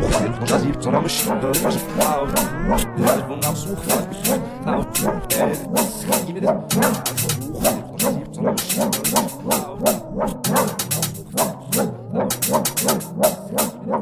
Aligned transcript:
słuchać, 0.00 0.30
bo 0.40 0.46
nas 0.46 0.62
co 0.80 0.90
robisz, 0.90 1.24
to 1.24 1.64
masz 1.64 1.76
prawo. 1.76 2.26
Dać, 2.98 3.22
bo 3.28 3.36
nam 3.36 3.56
słuchać, 3.56 4.04
to 4.64 4.84
słuchać. 4.94 5.36
Słuchaj, 7.46 7.82
bo 7.90 8.10
nas 8.10 8.32
co 8.32 8.42
robisz, 8.42 9.01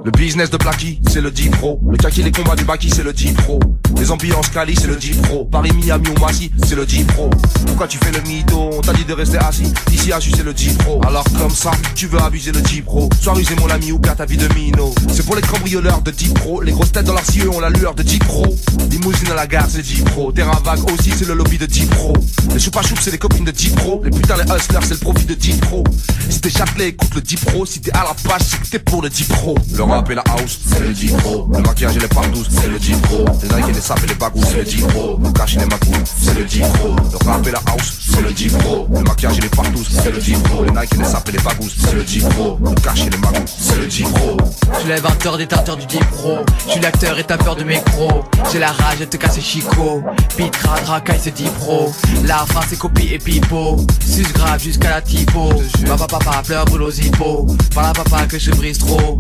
Le 0.03 0.11
business 0.13 0.49
de 0.49 0.57
Blacky, 0.57 0.99
c'est 1.11 1.21
le 1.21 1.31
G-Pro. 1.35 1.79
Le 1.91 1.97
kaki, 1.99 2.23
les 2.23 2.33
combats 2.33 2.57
du 2.57 2.65
Baki, 2.65 2.89
c'est 2.89 3.03
le 3.03 3.13
G-Pro. 3.15 3.61
Les 3.99 4.11
ambiances 4.11 4.49
Cali, 4.49 4.75
c'est 4.75 4.87
le 4.87 4.99
G-Pro. 4.99 5.45
Paris, 5.45 5.73
Miami 5.73 6.09
ou 6.09 6.21
Massy, 6.21 6.51
c'est 6.67 6.75
le 6.75 6.87
G-Pro. 6.87 7.29
Pourquoi 7.67 7.87
tu 7.87 7.99
fais 7.99 8.11
le 8.11 8.21
mytho 8.23 8.71
On 8.73 8.81
t'a 8.81 8.95
dit 8.95 9.05
de 9.05 9.13
rester 9.13 9.37
assis. 9.37 9.71
Ici, 9.93 10.11
à 10.11 10.19
c'est 10.21 10.43
le 10.43 10.57
G-Pro. 10.57 11.03
Alors 11.07 11.25
comme 11.39 11.51
ça, 11.51 11.73
tu 11.95 12.07
veux 12.07 12.19
abuser 12.19 12.51
le 12.51 12.65
G-Pro. 12.65 13.11
Sois 13.21 13.35
rusé 13.35 13.55
mon 13.57 13.69
ami 13.69 13.93
ou 13.93 13.99
bien 13.99 14.15
ta 14.15 14.25
vie 14.25 14.39
de 14.39 14.49
mino. 14.55 14.95
C'est 15.13 15.27
pour 15.27 15.37
les 15.37 15.43
cambrioleurs 15.43 16.01
de 16.01 16.15
G-Pro. 16.17 16.63
Les 16.63 16.73
grosses 16.73 16.93
têtes 16.93 17.05
dans 17.05 17.13
leurs 17.13 17.31
cieux 17.31 17.51
ont 17.51 17.61
la 17.61 17.69
lueur 17.69 17.95
de 17.95 18.03
G-Pro. 18.03 18.47
Limousine 18.91 19.33
à 19.33 19.35
la 19.35 19.47
gare, 19.47 19.67
c'est 19.69 19.85
G-Pro. 19.85 20.33
Terrain 20.33 20.59
vague 20.65 20.91
aussi, 20.93 21.11
c'est 21.11 21.29
le 21.29 21.35
lobby 21.35 21.59
de 21.59 21.71
G-Pro. 21.71 22.15
Les 22.55 22.59
choupa 22.59 22.81
choups, 22.81 23.03
c'est 23.03 23.11
les 23.11 23.19
copines 23.19 23.45
de 23.45 23.53
G-Pro. 23.55 24.01
Les 24.03 24.11
putains, 24.11 24.37
les 24.37 24.51
hustlers, 24.51 24.81
c'est 24.83 24.95
le 24.95 25.01
profit 25.01 25.27
de 25.27 25.37
G-Pro. 25.39 25.85
Si 26.31 26.41
t'es 26.41 26.51
Châtelet, 26.51 26.89
écoute 26.89 27.15
le 27.15 27.23
G-Pro. 27.23 27.67
Si 27.67 27.81
t'es 27.81 27.93
à 27.93 28.05
la 28.05 28.15
page, 28.15 28.43
c'est 28.43 28.61
que 28.61 28.67
t'es 28.67 28.79
pour 28.79 29.03
le 29.03 29.11
G-Pro. 29.11 29.59
Le 29.77 29.83
rap 29.91 30.09
la 30.09 30.23
house, 30.39 30.59
c'est 30.67 30.81
le 30.81 30.95
G-Pro. 30.95 31.49
Le 31.53 31.61
maquillage 31.61 31.97
et 31.97 32.01
les 32.01 32.09
partous, 32.09 32.47
c'est 32.49 32.69
le 32.69 32.79
G-Pro. 32.79 33.25
Les 33.43 33.49
Nike 33.49 33.69
et 33.69 33.73
les 33.73 33.81
sapes 33.81 34.05
et 34.05 34.07
les 34.07 34.15
bagous, 34.15 34.43
c'est 34.45 34.59
le 34.59 34.65
G-Pro. 34.65 35.19
Le 35.21 35.61
les 35.61 35.67
macous, 35.67 36.05
c'est 36.23 36.39
le 36.39 36.47
G-Pro. 36.47 36.97
La 37.27 37.73
house, 37.73 37.99
c'est 38.01 38.23
le 38.23 38.31
G-Pro. 38.31 38.87
Le 38.93 39.01
maquillage 39.01 39.39
et 39.39 39.41
les 39.41 39.49
partous, 39.49 39.87
c'est 39.91 40.11
le 40.11 40.21
G-Pro. 40.21 40.65
Les 40.65 40.71
Nike 40.71 40.95
et 40.95 40.99
les 40.99 41.05
sapes 41.05 41.29
et 41.29 41.33
les 41.33 41.39
bagous, 41.39 41.69
c'est 41.77 41.95
le 41.95 42.07
G-Pro. 42.07 42.59
Le 42.61 43.11
les 43.11 43.19
macous, 43.19 43.55
c'est 43.59 43.77
le 43.77 43.91
G-Pro. 43.91 44.37
Je 44.73 44.79
suis 44.79 44.89
l'inventeur 44.89 45.37
des 45.39 45.47
tarteurs 45.47 45.77
du 45.77 45.89
G-Pro. 45.89 46.39
Je 46.67 46.73
suis 46.73 46.81
l'acteur 46.81 47.19
et 47.19 47.25
tapeur 47.25 47.57
de 47.57 47.65
micro. 47.65 48.25
J'ai 48.53 48.59
la 48.59 48.73
rage 48.73 49.01
de 49.01 49.05
te 49.05 49.17
casser 49.17 49.41
Chico. 49.41 50.03
Beat, 50.37 50.55
rad, 50.57 50.85
racaille, 50.87 51.21
c'est 51.21 51.37
G-Pro. 51.37 51.93
La 52.25 52.47
fin, 52.47 52.61
c'est 52.69 52.79
copie 52.79 53.09
et 53.13 53.19
pipo. 53.19 53.85
Sus 54.07 54.23
grave 54.33 54.63
jusqu'à 54.63 54.91
la 54.91 55.01
typo. 55.01 55.53
Papa, 55.87 56.07
papa, 56.07 56.43
pleure, 56.45 56.65
brûle 56.67 56.83
aux 56.83 56.91
hippos. 56.91 57.47
Par 57.75 57.93
papa, 57.93 58.27
que 58.27 58.39
je 58.39 58.51
brise 58.53 58.79
trop. 58.79 59.19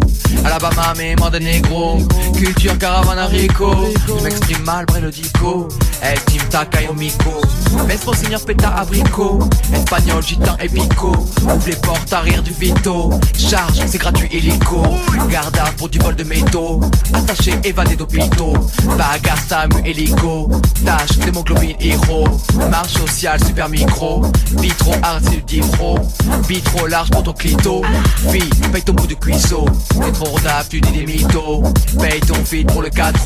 Alabama, 0.62 0.92
mais 0.98 1.16
moi 1.16 1.30
négro. 1.38 1.98
Culture, 2.36 2.76
caravane, 2.76 3.18
haricot. 3.18 3.94
Je 4.06 4.22
m'exprime 4.22 4.62
mal, 4.64 4.84
bref 4.84 5.02
le 5.02 5.10
dico. 5.10 5.68
El 6.02 6.20
team, 6.24 6.42
au 6.90 6.94
mico. 6.94 7.40
Pour 8.04 8.14
seigneur, 8.14 8.44
péta, 8.44 8.68
abricot. 8.76 9.38
Espagnol, 9.72 10.22
gitan 10.22 10.56
et 10.60 10.68
pico. 10.68 11.12
Ouvre 11.42 11.66
les 11.66 11.76
portes 11.76 12.12
à 12.12 12.20
rire 12.20 12.42
du 12.42 12.52
vito. 12.52 13.10
Charge, 13.38 13.80
c'est 13.86 13.98
gratuit, 13.98 14.28
hélico. 14.32 14.82
Garde 15.30 15.56
à 15.58 15.70
pour 15.78 15.88
du 15.88 15.98
vol 15.98 16.14
de 16.14 16.24
métaux. 16.24 16.80
Attaché, 17.14 17.54
évadé 17.64 17.96
d'hôpitaux. 17.96 18.52
Bagarre, 18.98 19.38
Samu, 19.48 19.82
hélico. 19.86 20.50
Tâche, 20.84 21.18
d'hémoglobine, 21.18 21.76
héros. 21.80 22.28
Marche 22.70 22.92
sociale, 22.92 23.42
super 23.44 23.68
micro. 23.68 24.22
Bitro, 24.60 24.92
art, 25.02 25.20
c'est 25.22 25.44
du. 25.46 25.62
Bitro 26.48 26.86
large 26.86 27.10
pour 27.10 27.22
ton 27.22 27.32
clito. 27.32 27.82
Fille, 28.30 28.50
paye 28.72 28.82
ton 28.82 28.92
bout 28.92 29.06
de 29.06 29.14
cuisseau. 29.14 29.64
Rodable, 30.50 30.68
tu 30.68 30.80
dis 30.80 30.92
des 30.92 31.06
mythos. 31.06 31.62
Paye 31.98 32.20
ton 32.20 32.44
feed 32.44 32.66
pour 32.70 32.82
le 32.82 32.90
4 32.90 33.18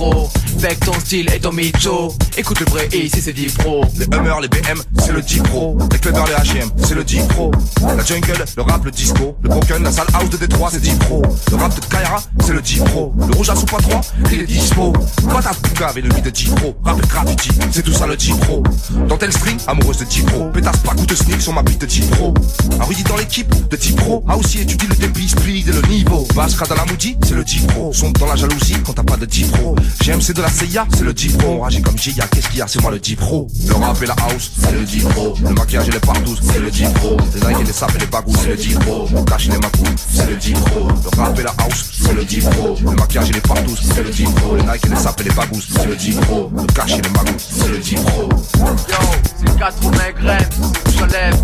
Fais 0.59 0.75
ton 0.77 0.93
style 1.01 1.31
et 1.35 1.41
ton 1.41 1.53
mytho. 1.53 2.15
Écoute 2.37 2.61
le 2.61 2.67
vrai 2.67 2.89
ici 2.93 3.21
c'est 3.21 3.33
10 3.33 3.55
pro. 3.55 3.85
Les 3.99 4.07
Hummer, 4.07 4.35
les 4.43 4.49
BM, 4.49 4.81
c'est 4.99 5.13
le 5.13 5.23
G-Pro. 5.27 5.79
Les 5.93 5.99
Clever, 5.99 6.23
les 6.27 6.61
HM, 6.61 6.71
c'est 6.79 6.95
le 6.95 7.05
G-Pro. 7.07 7.51
La 7.83 8.05
jungle, 8.05 8.45
le 8.57 8.63
rap, 8.63 8.85
le 8.85 8.91
disco. 8.91 9.37
Le 9.43 9.49
broken, 9.49 9.83
la 9.83 9.93
salle 9.93 10.07
house 10.15 10.31
de 10.31 10.37
Détroit, 10.37 10.71
c'est 10.73 10.85
G-Pro. 10.85 11.23
Le 11.51 11.57
rap 11.57 11.75
de 11.75 11.81
Kaira, 11.87 12.23
c'est 12.41 12.53
le 12.53 12.61
G-Pro. 12.65 13.13
Le 13.17 13.37
rouge 13.37 13.51
à 13.51 13.57
soupe 13.57 13.75
à 13.75 13.83
3, 13.83 14.01
il 14.33 14.41
est 14.41 14.47
dispo. 14.47 14.93
Pas 15.29 15.43
ta 15.43 15.51
pouga 15.51 15.89
avec 15.89 16.05
le 16.05 16.11
beat 16.11 16.25
de 16.25 16.35
G-Pro. 16.35 16.75
Rap 16.85 17.01
gratuit, 17.07 17.51
c'est 17.71 17.83
tout 17.83 17.93
ça 17.93 18.07
le 18.07 18.19
G-Pro. 18.19 18.63
Dans 19.09 19.17
tel 19.17 19.33
string, 19.33 19.59
amoureuse 19.67 19.99
de 19.99 20.11
G-Pro. 20.11 20.51
Pétasse 20.51 20.79
pas, 20.79 20.95
coup 20.95 21.07
de 21.07 21.15
sneak 21.15 21.41
sur 21.41 21.53
ma 21.53 21.63
beat 21.63 21.81
de 21.81 21.89
G-Pro. 21.89 22.35
Un 22.81 22.85
rudy 22.85 23.03
dans 23.05 23.17
l'équipe 23.17 23.53
de 23.69 23.77
G-Pro. 23.77 24.25
A 24.29 24.37
aussi 24.37 24.61
étudié 24.61 24.89
le 24.89 24.97
débit, 24.97 25.29
speed 25.29 25.69
et 25.69 25.73
le 25.73 25.83
niveau. 25.89 26.27
Vasca 26.35 26.65
dans 26.67 26.75
la 26.75 26.85
Moody, 26.87 27.14
c'est 27.23 27.35
le 27.35 27.45
G-Pro. 27.45 27.93
Sombre 27.93 28.21
dans 28.21 28.27
la 28.27 28.37
jalousie 28.37 28.77
quand 28.85 28.93
t'as 28.93 29.03
pas 29.03 29.17
de 29.17 29.27
G-Pro. 29.31 29.77
GMC 30.03 30.33
de 30.35 30.43
la 30.43 30.49
CIA, 30.49 30.87
c'est 30.95 31.05
le 31.05 31.13
G-Pro. 31.15 31.59
Enragé 31.61 31.81
comme 31.81 31.99
Gia, 31.99 32.27
qu'est-ce 32.29 32.49
qu'il 32.49 32.59
y 32.59 32.63
a, 32.63 32.67
c'est 32.67 32.81
moi 32.81 32.91
le 32.91 33.01
G-Pro. 33.03 33.49
Le 33.67 33.75
rap 33.75 34.03
et 34.03 34.07
la 34.07 34.15
house, 34.15 34.51
c'est 34.59 34.73
le 34.73 34.87
G-Pro. 34.87 35.35
Le 35.43 35.51
maquillage 35.51 35.89
et 35.89 35.93
les 35.93 36.01
partous, 36.01 36.39
c'est 36.43 36.59
le 36.59 36.71
G-Pro. 36.71 37.17
Les 37.35 37.41
Nike 37.41 37.61
et 37.61 37.65
les 37.65 37.73
sapes 37.73 37.95
et 37.95 37.99
les 37.99 38.07
bagous, 38.07 38.33
c'est 38.43 38.49
le 38.49 38.57
G-Pro. 38.57 39.09
Le 39.13 39.23
cash 39.25 39.47
et 39.47 39.51
les 39.51 39.59
macous, 39.59 39.85
c'est 40.13 40.31
le 40.31 40.41
G-Pro. 40.41 40.89
Le 40.89 41.21
rap 41.21 41.39
et 41.39 41.43
la 41.43 41.55
house, 41.59 41.91
c'est 42.03 42.15
le 42.15 42.23
G-Pro. 42.27 42.77
Le 42.83 42.91
maquillage 42.91 43.31
et 43.31 43.33
les 43.33 43.41
partous, 43.41 43.79
c'est 43.95 44.03
le 44.03 44.13
G-Pro. 44.13 44.57
Les 44.57 44.63
Nike 44.63 44.87
et 44.87 44.89
les 44.91 44.97
sapes 44.97 45.21
et 45.21 45.25
les 45.25 45.31
bagous, 45.31 45.63
c'est 45.75 45.87
le 45.87 45.99
G-Pro. 45.99 46.51
Le 46.57 46.67
cash 46.73 46.93
et 46.93 47.03
les 47.03 47.11
magous, 47.11 47.39
c'est 47.39 47.69
le 47.69 47.83
G-Pro. 47.83 48.29
Yo, 48.59 48.97
c'est 49.39 49.59
80 49.59 49.99
grammes, 50.21 50.39
je 50.87 51.05
lève. 51.05 51.37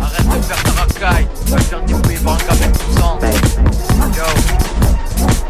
Arrête 0.00 0.28
de 0.28 0.42
faire 0.42 0.62
ta 0.62 0.70
racaille. 0.70 1.28
Va 1.46 1.58
faire 1.58 1.82
voir 2.22 2.34
un 2.34 2.38
café 2.38 2.66
de 2.66 2.94
12 2.94 3.02
ans. 3.02 3.18
Yo. 4.16 4.77
Right, 5.18 5.48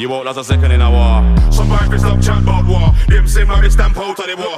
You 0.00 0.08
won't 0.08 0.24
last 0.24 0.38
a 0.38 0.44
second 0.44 0.72
in 0.72 0.80
a 0.80 0.90
war. 0.90 1.20
Some 1.52 1.68
vipers 1.68 2.04
up 2.04 2.22
chat 2.22 2.42
about 2.42 2.64
war. 2.64 2.94
Them 3.06 3.28
same 3.28 3.48
like 3.48 3.60
they 3.60 3.68
stamp 3.68 3.98
out 3.98 4.18
of 4.18 4.26
the 4.26 4.34
war. 4.34 4.56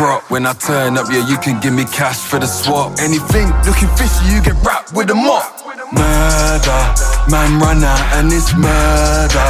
Crop. 0.00 0.30
When 0.30 0.46
I 0.46 0.54
turn 0.54 0.96
up, 0.96 1.12
yeah, 1.12 1.28
you 1.28 1.36
can 1.36 1.60
give 1.60 1.74
me 1.74 1.84
cash 1.84 2.16
for 2.16 2.38
the 2.40 2.48
swap. 2.48 2.96
Anything 2.98 3.52
looking 3.68 3.92
fishy, 4.00 4.24
you 4.32 4.40
get 4.40 4.56
wrapped 4.64 4.96
with 4.96 5.12
a 5.12 5.14
mop. 5.14 5.44
Murder, 5.92 6.82
man 7.28 7.60
run 7.60 7.84
out 7.84 8.00
and 8.16 8.32
it's 8.32 8.48
murder. 8.56 9.48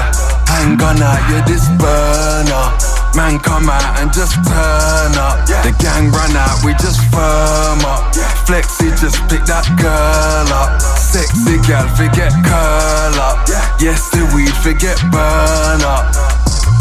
Hang 0.50 0.74
gun 0.74 0.98
out, 0.98 1.22
yeah, 1.30 1.46
this 1.46 1.62
burner. 1.78 2.66
Man 3.14 3.38
come 3.38 3.70
out 3.70 4.02
and 4.02 4.10
just 4.12 4.34
turn 4.42 5.14
up. 5.22 5.46
The 5.46 5.70
gang 5.78 6.10
run 6.10 6.34
out, 6.34 6.58
we 6.66 6.74
just 6.82 6.98
firm 7.14 7.82
up. 7.86 8.10
Flexi 8.42 8.90
just 8.98 9.22
pick 9.30 9.46
that 9.46 9.66
girl 9.78 10.50
up. 10.50 10.82
Sexy 10.82 11.62
gal, 11.62 11.86
forget 11.94 12.34
curl 12.42 13.14
up. 13.22 13.46
Yes, 13.78 14.10
the 14.10 14.26
weed, 14.34 14.54
forget 14.66 14.98
burn 15.14 15.82
up. 15.86 16.10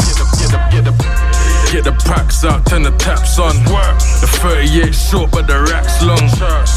Get 0.02 0.18
the, 0.18 0.26
get 0.42 0.50
the, 0.50 0.58
get 0.74 0.84
the. 0.90 1.29
Get 1.70 1.84
the 1.84 1.92
packs 2.04 2.44
out, 2.44 2.66
turn 2.66 2.82
the 2.82 2.90
taps 2.98 3.38
on. 3.38 3.54
The 3.62 4.26
38 4.42 4.92
short, 4.92 5.30
but 5.30 5.46
the 5.46 5.62
rack's 5.70 6.02
long. 6.02 6.26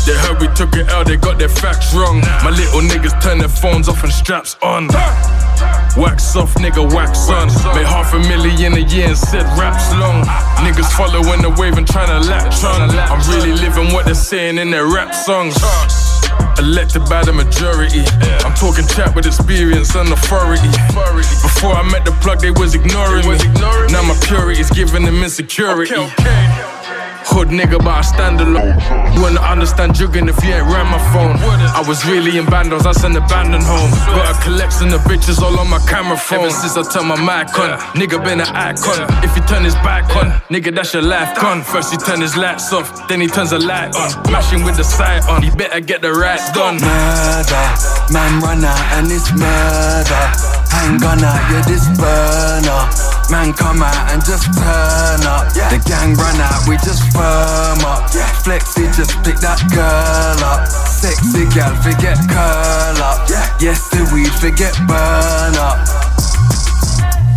They 0.06 0.14
heard 0.14 0.40
we 0.40 0.48
took 0.54 0.76
it 0.78 0.88
out, 0.90 1.08
they 1.08 1.18
got 1.18 1.40
their 1.40 1.50
facts 1.50 1.96
wrong. 1.96 2.22
My 2.46 2.52
little 2.52 2.82
niggas 2.82 3.20
turn 3.20 3.40
their 3.40 3.50
phones 3.50 3.90
off 3.90 4.04
and 4.04 4.14
straps 4.14 4.56
on. 4.62 4.90
Wax 5.98 6.36
off, 6.36 6.54
nigga, 6.62 6.86
wax 6.94 7.28
on. 7.30 7.48
Made 7.74 7.88
half 7.88 8.14
a 8.14 8.20
million 8.20 8.74
a 8.74 8.86
year 8.86 9.08
and 9.08 9.18
said 9.18 9.46
raps 9.58 9.90
long. 9.98 10.26
Niggas 10.62 10.92
following 10.94 11.42
the 11.42 11.50
wave 11.58 11.76
and 11.80 11.88
trying 11.88 12.14
to 12.14 12.30
latch 12.30 12.64
on. 12.64 12.92
I'm 12.92 13.22
really 13.34 13.54
living 13.54 13.94
what 13.94 14.06
they're 14.06 14.14
saying 14.14 14.60
in 14.60 14.70
their 14.70 14.86
rap 14.86 15.16
songs. 15.16 15.58
Elected 16.58 17.04
by 17.10 17.24
the 17.24 17.34
majority. 17.34 18.04
I'm 18.46 18.54
talking 18.56 18.88
chat 18.88 19.16
with 19.16 19.26
experience 19.26 19.96
and 19.96 20.12
authority. 20.12 20.70
Before 21.42 21.74
I 21.74 21.84
met 21.92 22.06
the 22.06 22.16
plug, 22.22 22.40
they 22.40 22.52
was 22.52 22.76
ignoring 22.76 23.28
me. 23.28 23.38
Now 23.92 24.04
my 24.04 24.18
purity's 24.24 24.70
giving 24.70 25.04
them 25.04 25.24
insecurity. 25.24 25.94
Hood 27.26 27.50
nigga, 27.50 27.78
but 27.80 27.96
I 27.96 28.02
stand 28.02 28.42
alone. 28.42 28.76
You 29.14 29.22
wanna 29.22 29.42
understand 29.42 29.94
jugging 29.96 30.28
if 30.30 30.44
you 30.44 30.54
ain't 30.54 30.68
ran 30.68 30.88
my 30.88 31.00
phone. 31.14 31.36
I 31.74 31.84
was 31.88 32.06
really 32.06 32.38
in 32.38 32.46
bandos, 32.46 32.86
I 32.86 32.92
sent 32.92 33.14
the 33.14 33.24
abandoned 33.24 33.64
home. 33.64 33.92
Got 34.12 34.36
a 34.36 34.44
collection 34.44 34.94
of 34.94 35.02
bitches 35.02 35.42
all 35.42 35.58
on 35.60 35.70
my 35.70 35.80
camera 35.88 36.18
phone. 36.18 36.46
Ever 36.46 36.50
since 36.52 36.78
I 36.78 36.84
turned 36.84 37.08
my 37.08 37.20
mic 37.20 37.58
on, 37.58 37.80
nigga 37.96 38.24
been 38.24 38.42
an 38.42 38.48
icon. 38.48 39.08
If 39.24 39.34
he 39.36 39.42
turn 39.42 39.64
his 39.64 39.76
back 39.76 40.16
on, 40.16 40.32
nigga, 40.50 40.74
that's 40.76 40.94
your 40.94 41.04
life 41.04 41.36
gone. 41.40 41.62
First 41.64 41.92
he 41.92 41.98
turn 41.98 42.22
his 42.22 42.36
lights 42.36 42.72
off, 42.74 43.08
then 43.08 43.22
he 43.22 43.28
turns 43.28 43.52
the 43.52 43.60
light 43.60 43.96
on. 43.96 44.32
Mashing 44.32 44.64
with 44.64 44.78
the 44.78 44.84
sight 44.84 45.28
on, 45.28 45.42
he 45.42 45.50
better 45.52 45.80
get 45.80 46.02
the 46.02 46.12
right 46.12 46.42
done. 46.54 46.76
Murder, 46.76 47.66
man 48.12 48.42
run 48.42 48.64
out 48.64 48.84
and 48.98 49.12
it's 49.12 49.32
murder. 49.32 50.63
Hang 50.74 50.98
gun 50.98 51.24
out, 51.24 51.42
yeah, 51.54 51.62
this 51.70 51.86
burner. 52.02 52.82
Man 53.30 53.54
come 53.54 53.82
out 53.82 54.12
and 54.12 54.22
just 54.26 54.50
turn 54.58 55.24
up. 55.30 55.54
The 55.54 55.80
gang 55.86 56.14
run 56.18 56.40
out, 56.42 56.68
we 56.68 56.76
just 56.78 57.06
firm 57.14 57.82
up. 57.86 58.10
Yeah. 58.14 58.26
Flexy, 58.42 58.90
just 58.98 59.14
pick 59.24 59.38
that 59.46 59.62
girl 59.70 60.40
up. 60.44 60.68
Sexy 60.68 61.46
gal, 61.54 61.74
forget 61.82 62.18
curl 62.30 63.00
up. 63.02 63.30
Yes, 63.62 63.90
the 63.90 64.02
weed, 64.14 64.34
forget 64.42 64.74
burn 64.90 65.56
up. 65.62 65.78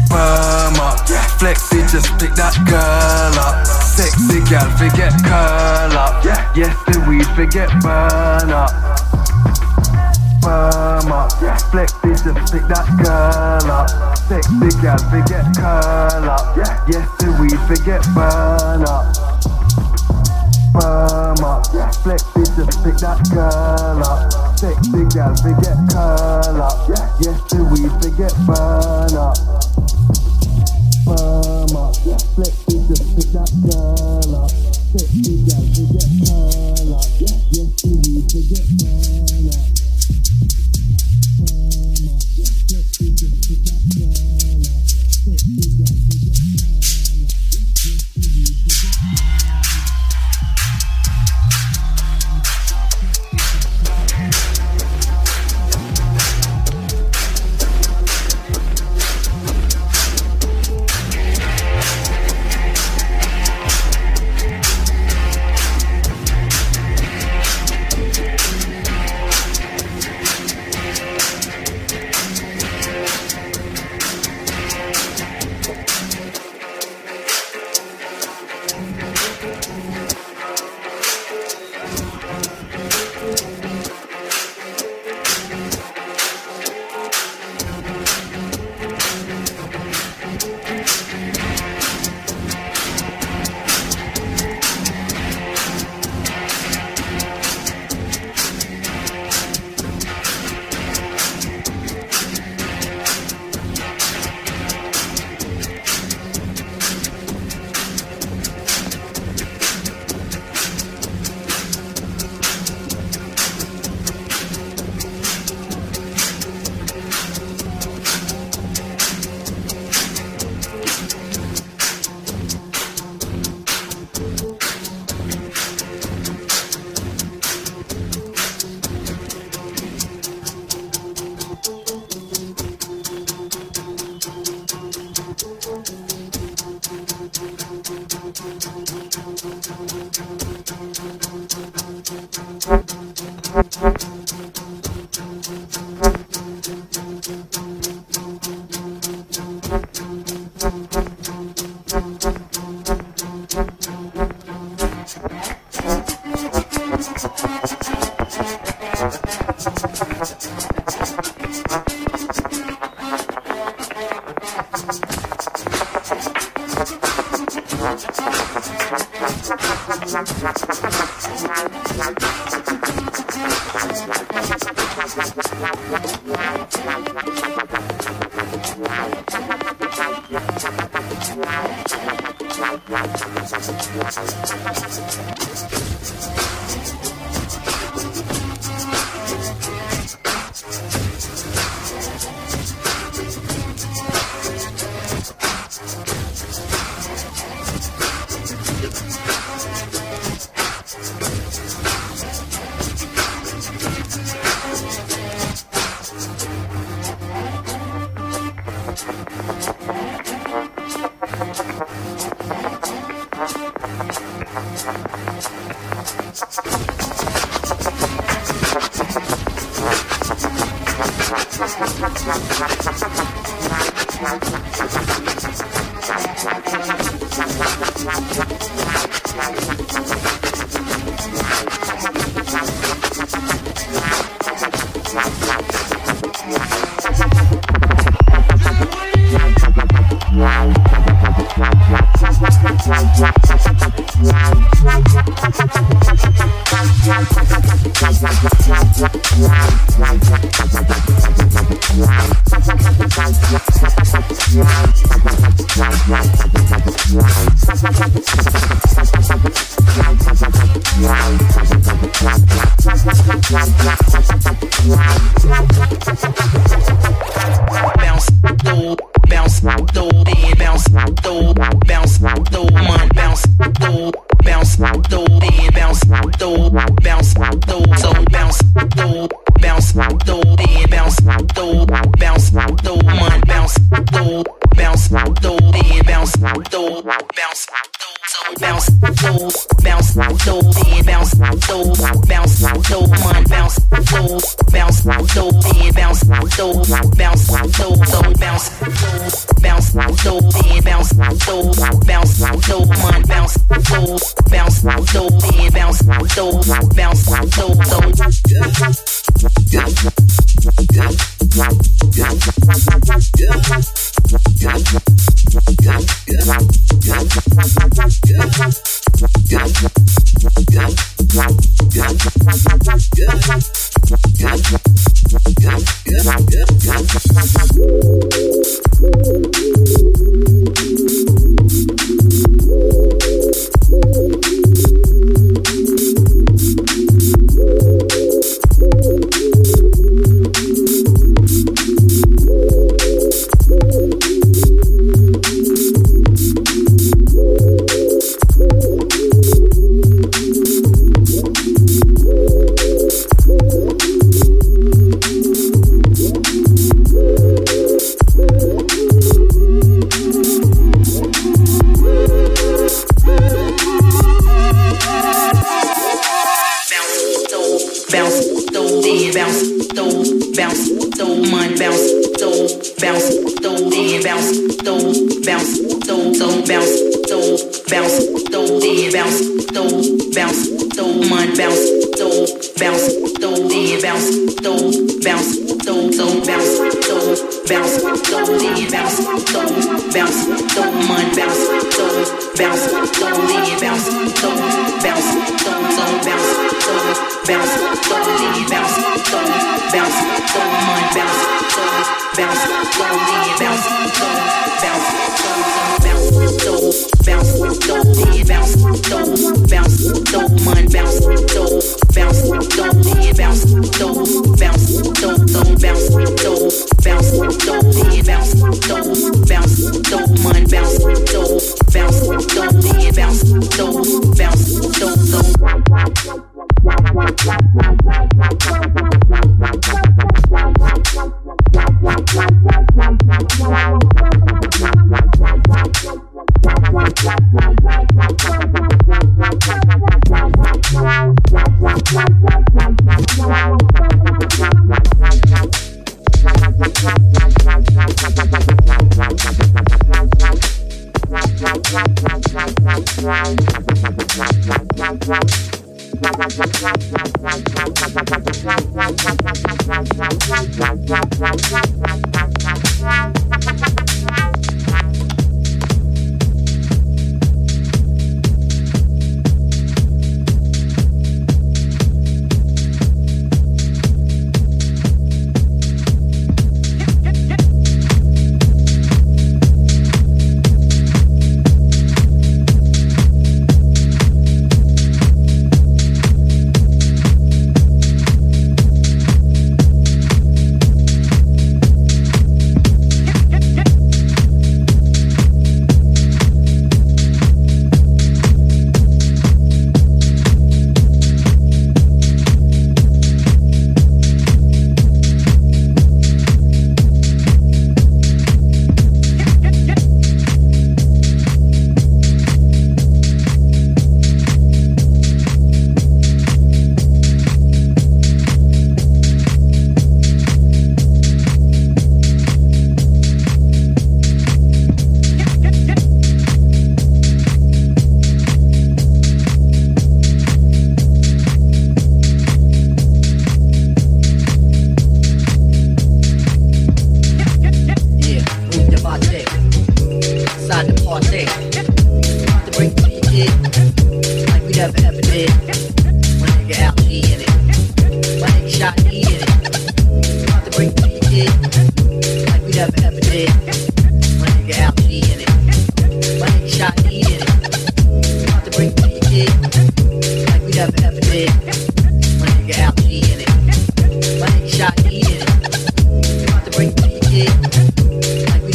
Firm 0.09 0.76
up. 0.81 1.05
Flexi 1.37 1.85
just 1.93 2.09
pick 2.19 2.33
that 2.35 2.57
girl 2.64 3.37
up. 3.45 3.66
Sexy 3.66 4.40
gal, 4.49 4.69
forget 4.81 5.12
curl 5.25 5.93
up. 5.93 6.25
Yes, 6.57 6.75
the 6.88 7.05
weed, 7.09 7.26
forget 7.37 7.69
burn 7.83 8.50
up 8.50 9.06
firm 10.47 11.11
up. 11.11 11.33
Flexi 11.75 12.15
just 12.23 12.53
pick 12.53 12.62
that 12.71 12.87
girl 13.03 13.71
up. 13.71 13.91
Sexy 14.31 14.71
gal, 14.81 14.99
forget 15.11 15.45
curl 15.59 16.31
up. 16.31 16.57
Yes, 16.87 17.09
the 17.19 17.35
weed, 17.41 17.59
forget 17.67 18.03
burn 18.15 18.87
up. 18.87 19.11
Firm 20.71 21.43
up. 21.43 21.67
Flexi 22.07 22.45
just 22.55 22.85
pick 22.85 22.97
that 23.03 23.19
girl 23.35 24.03
up. 24.07 24.31
Sexy 24.57 25.03
gal, 25.11 25.35
forget 25.43 25.79
curl 25.91 26.62
up. 26.62 26.88
Yes, 27.19 27.43
the 27.50 27.67
weed, 27.67 27.91
forget 27.99 28.35
burn 28.47 29.17
up 29.19 29.35
firm 31.07 31.77
up. 31.77 31.95
Let 32.05 32.51
me 32.67 32.83
just 32.91 33.31
that 33.33 33.51
girl 33.63 34.35
up. 34.35 34.51
Take 34.91 35.15
to 35.23 35.35
get 35.47 35.63
pearl. 36.27 36.99
Yes, 37.23 37.41
you 37.55 37.65
to 38.27 38.39
get 38.43 38.67
pearl 38.75 39.47
up. 39.55 39.71
Firm 41.39 42.11
up. 42.11 42.27
Let 42.67 42.87
me 42.91 43.15
just 43.15 43.39
that 43.63 43.81
girl 43.95 44.67
up. 44.67 44.83
Take 45.23 45.47
to 45.47 45.67
get 45.79 45.95
pearl. 46.35 47.31
Yes, 47.55 47.71
you 47.79 47.95
to 47.97 48.27
get. 48.67 49.46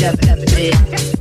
Thank 0.01 1.20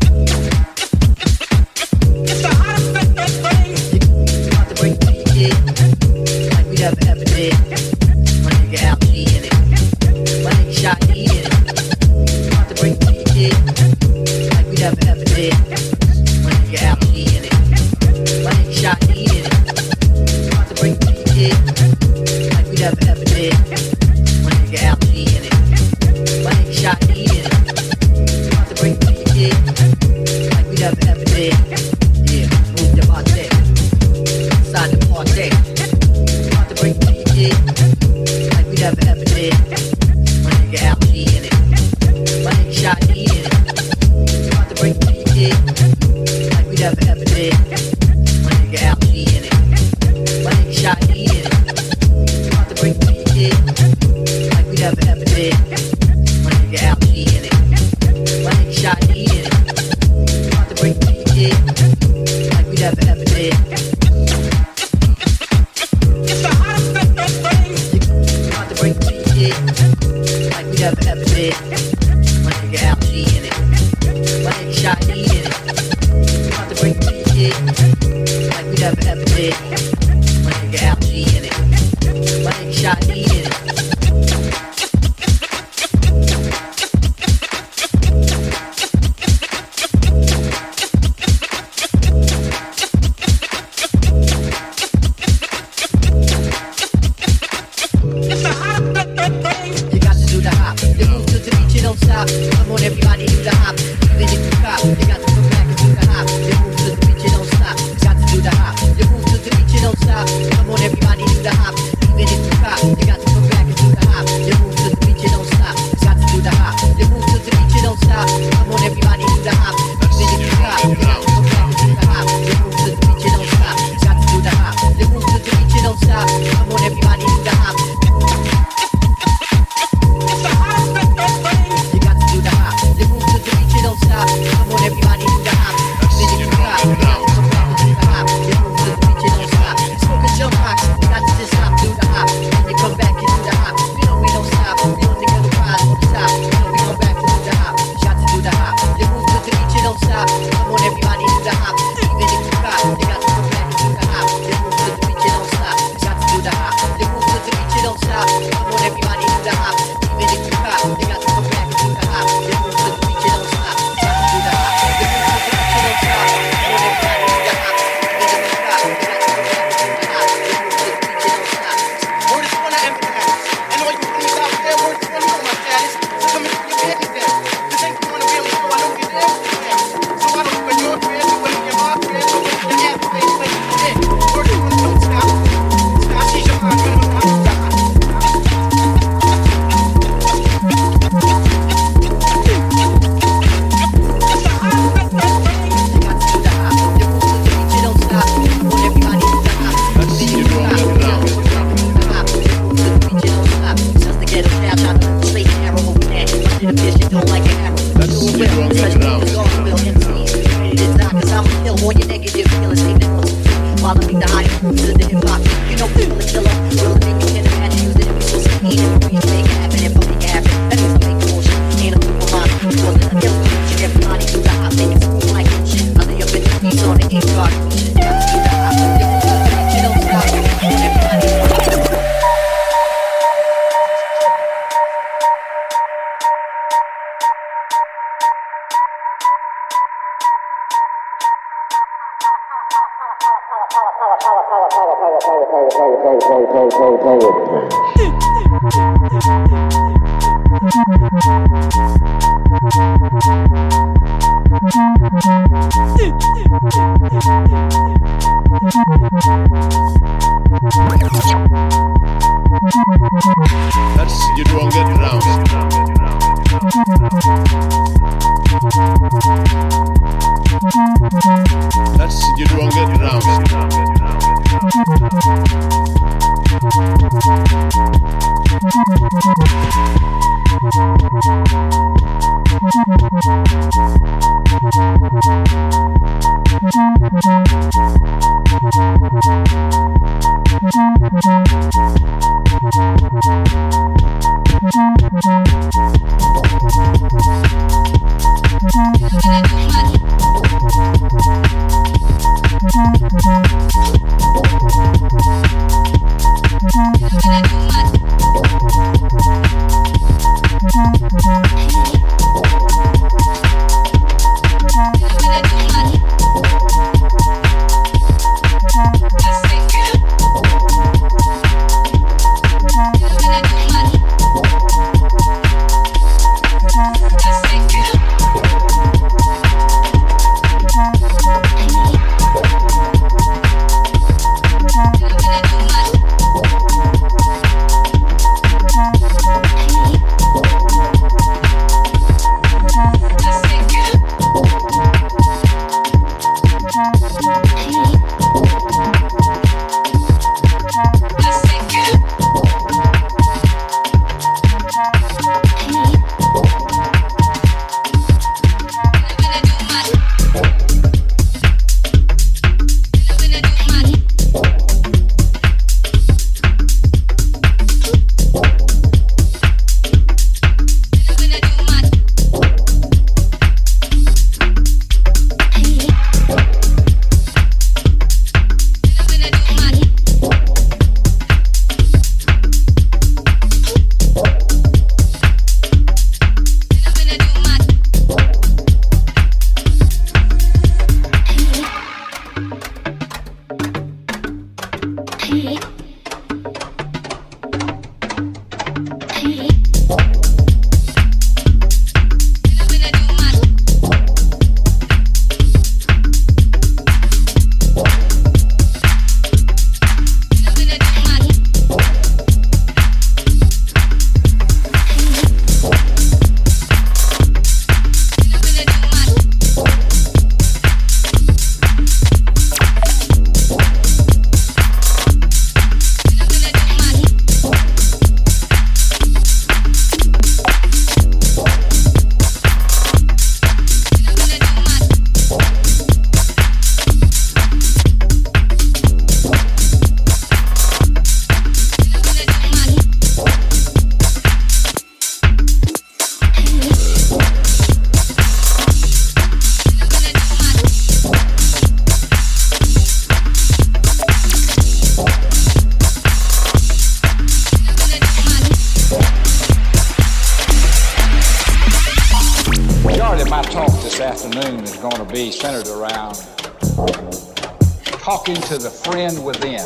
talking 468.21 468.43
to 468.43 468.59
the 468.59 468.69
friend 468.69 469.25
within. 469.25 469.57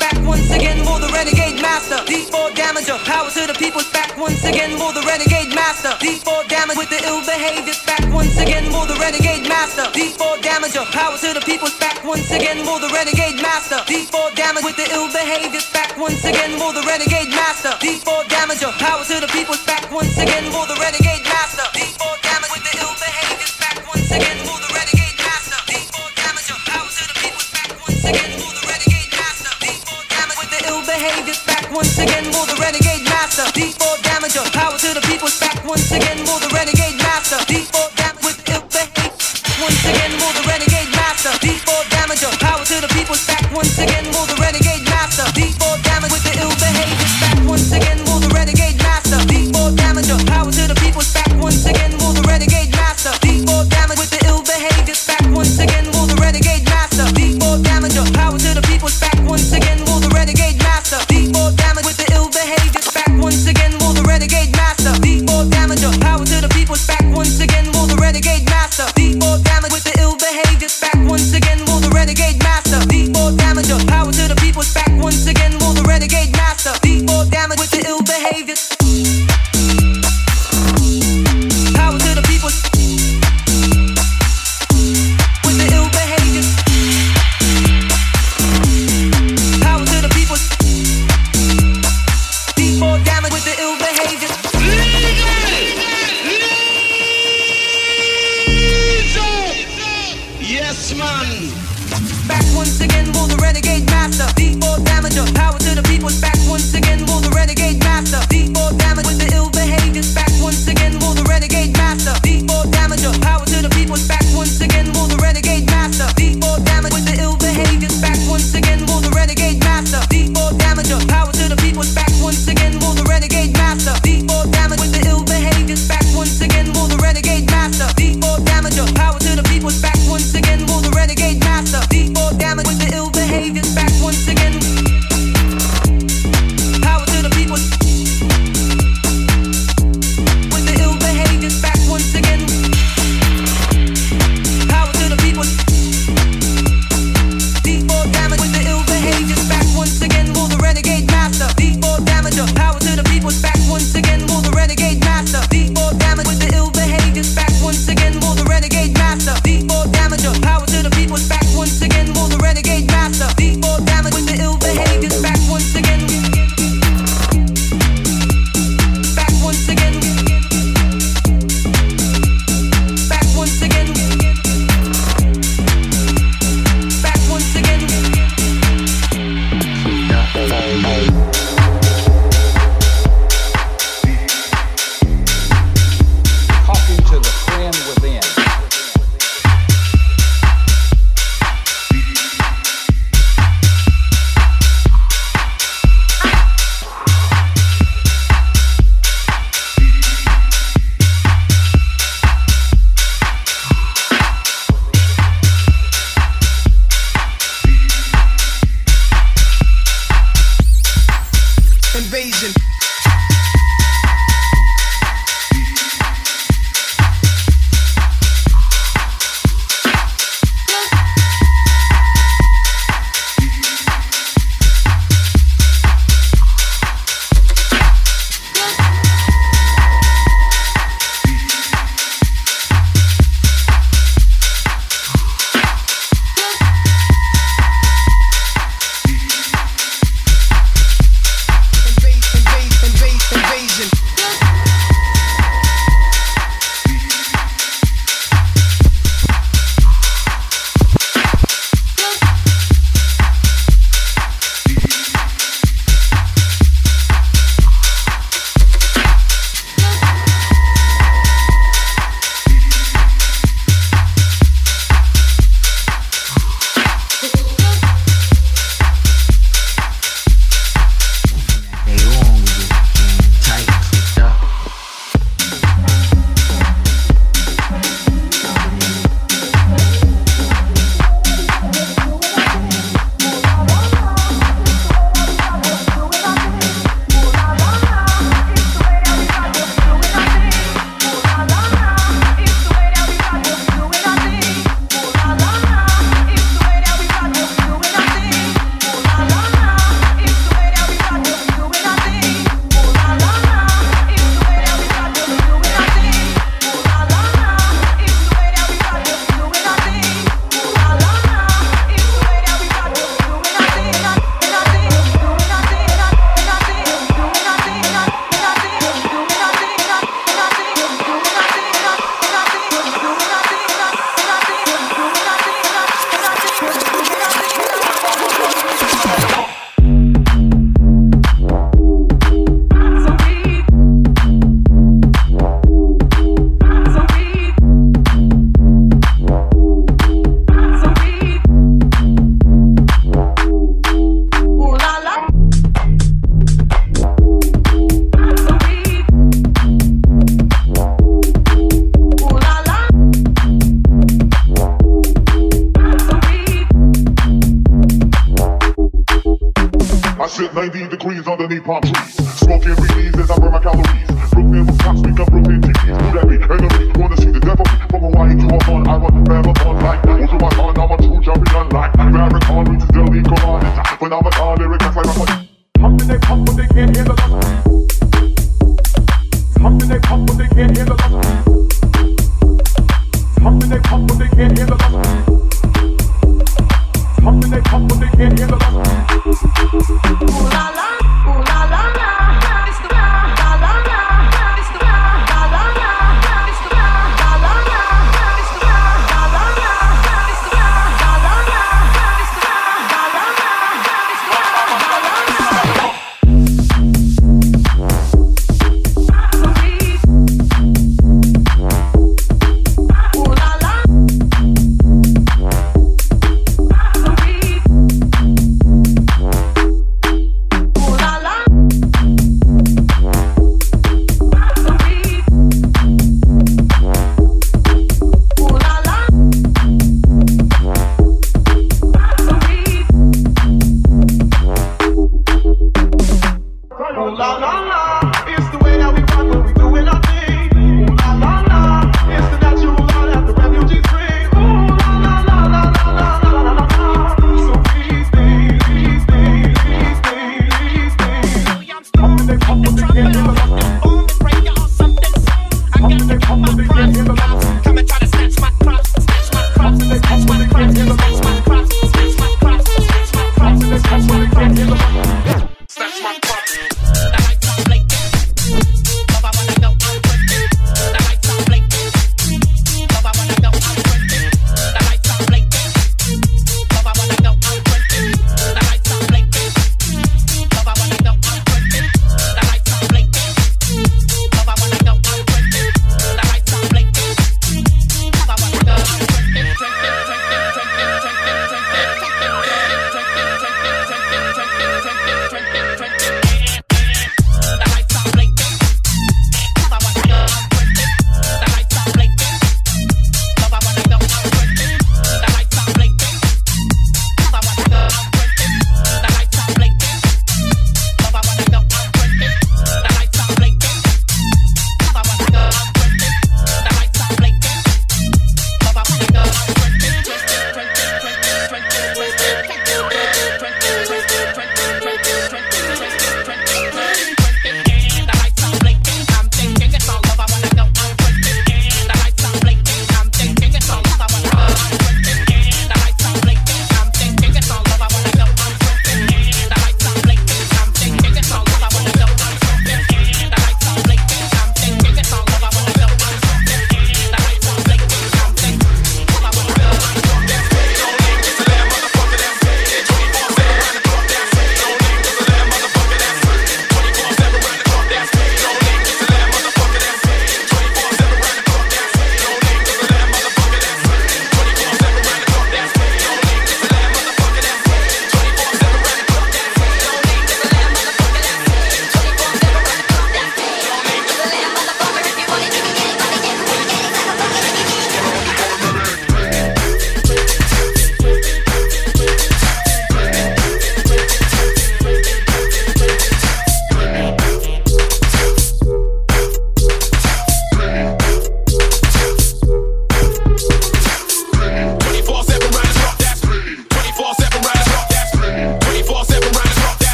Back 0.00 0.18
once 0.26 0.50
again 0.50 0.84
for 0.84 0.98
the 0.98 1.08
renegade 1.14 1.62
master. 1.62 1.94
D4 2.10 2.50
damager, 2.50 2.98
power 3.04 3.30
to 3.30 3.46
the 3.46 3.54
people. 3.54 3.82
Back 3.92 4.16
once 4.18 4.42
again 4.42 4.76
for 4.76 4.92
the 4.92 5.02
renegade 5.06 5.54
master. 5.54 5.90
D4 6.02 6.48
damage 6.48 6.76
with 6.76 6.90
the 6.90 6.98
ill 7.06 7.20
behavior. 7.22 7.74
Back 7.86 8.12
once 8.12 8.36
again 8.40 8.64
for 8.72 8.86
the 8.86 8.98
renegade 8.98 9.46
master. 9.48 9.82
D4 9.94 10.42
damage. 10.42 10.74
power 10.90 11.16
to 11.16 11.34
the 11.34 11.44
people. 11.46 11.68
Back 11.78 12.02
once 12.04 12.30
again 12.32 12.64
for 12.64 12.80
the 12.80 12.90
renegade 12.90 13.40
master. 13.40 13.76
D4 13.86 14.27
damage 14.58 14.76
with 14.76 14.76
the 14.76 14.94
ill 14.94 15.08
behaviors 15.08 15.70
Back 15.72 15.96
once 15.96 16.24
again 16.24 16.58
for 16.58 16.72
the 16.72 16.82
renegade 16.86 17.30
master. 17.30 17.70
D4 17.80 18.24
damager. 18.28 18.72
Power 18.78 19.04
to 19.04 19.20
the 19.20 19.28
people's 19.28 19.64
back 19.64 19.90
once 19.90 20.16
again 20.18 20.50
for 20.50 20.66
the 20.66 20.78
renegade. 20.80 21.17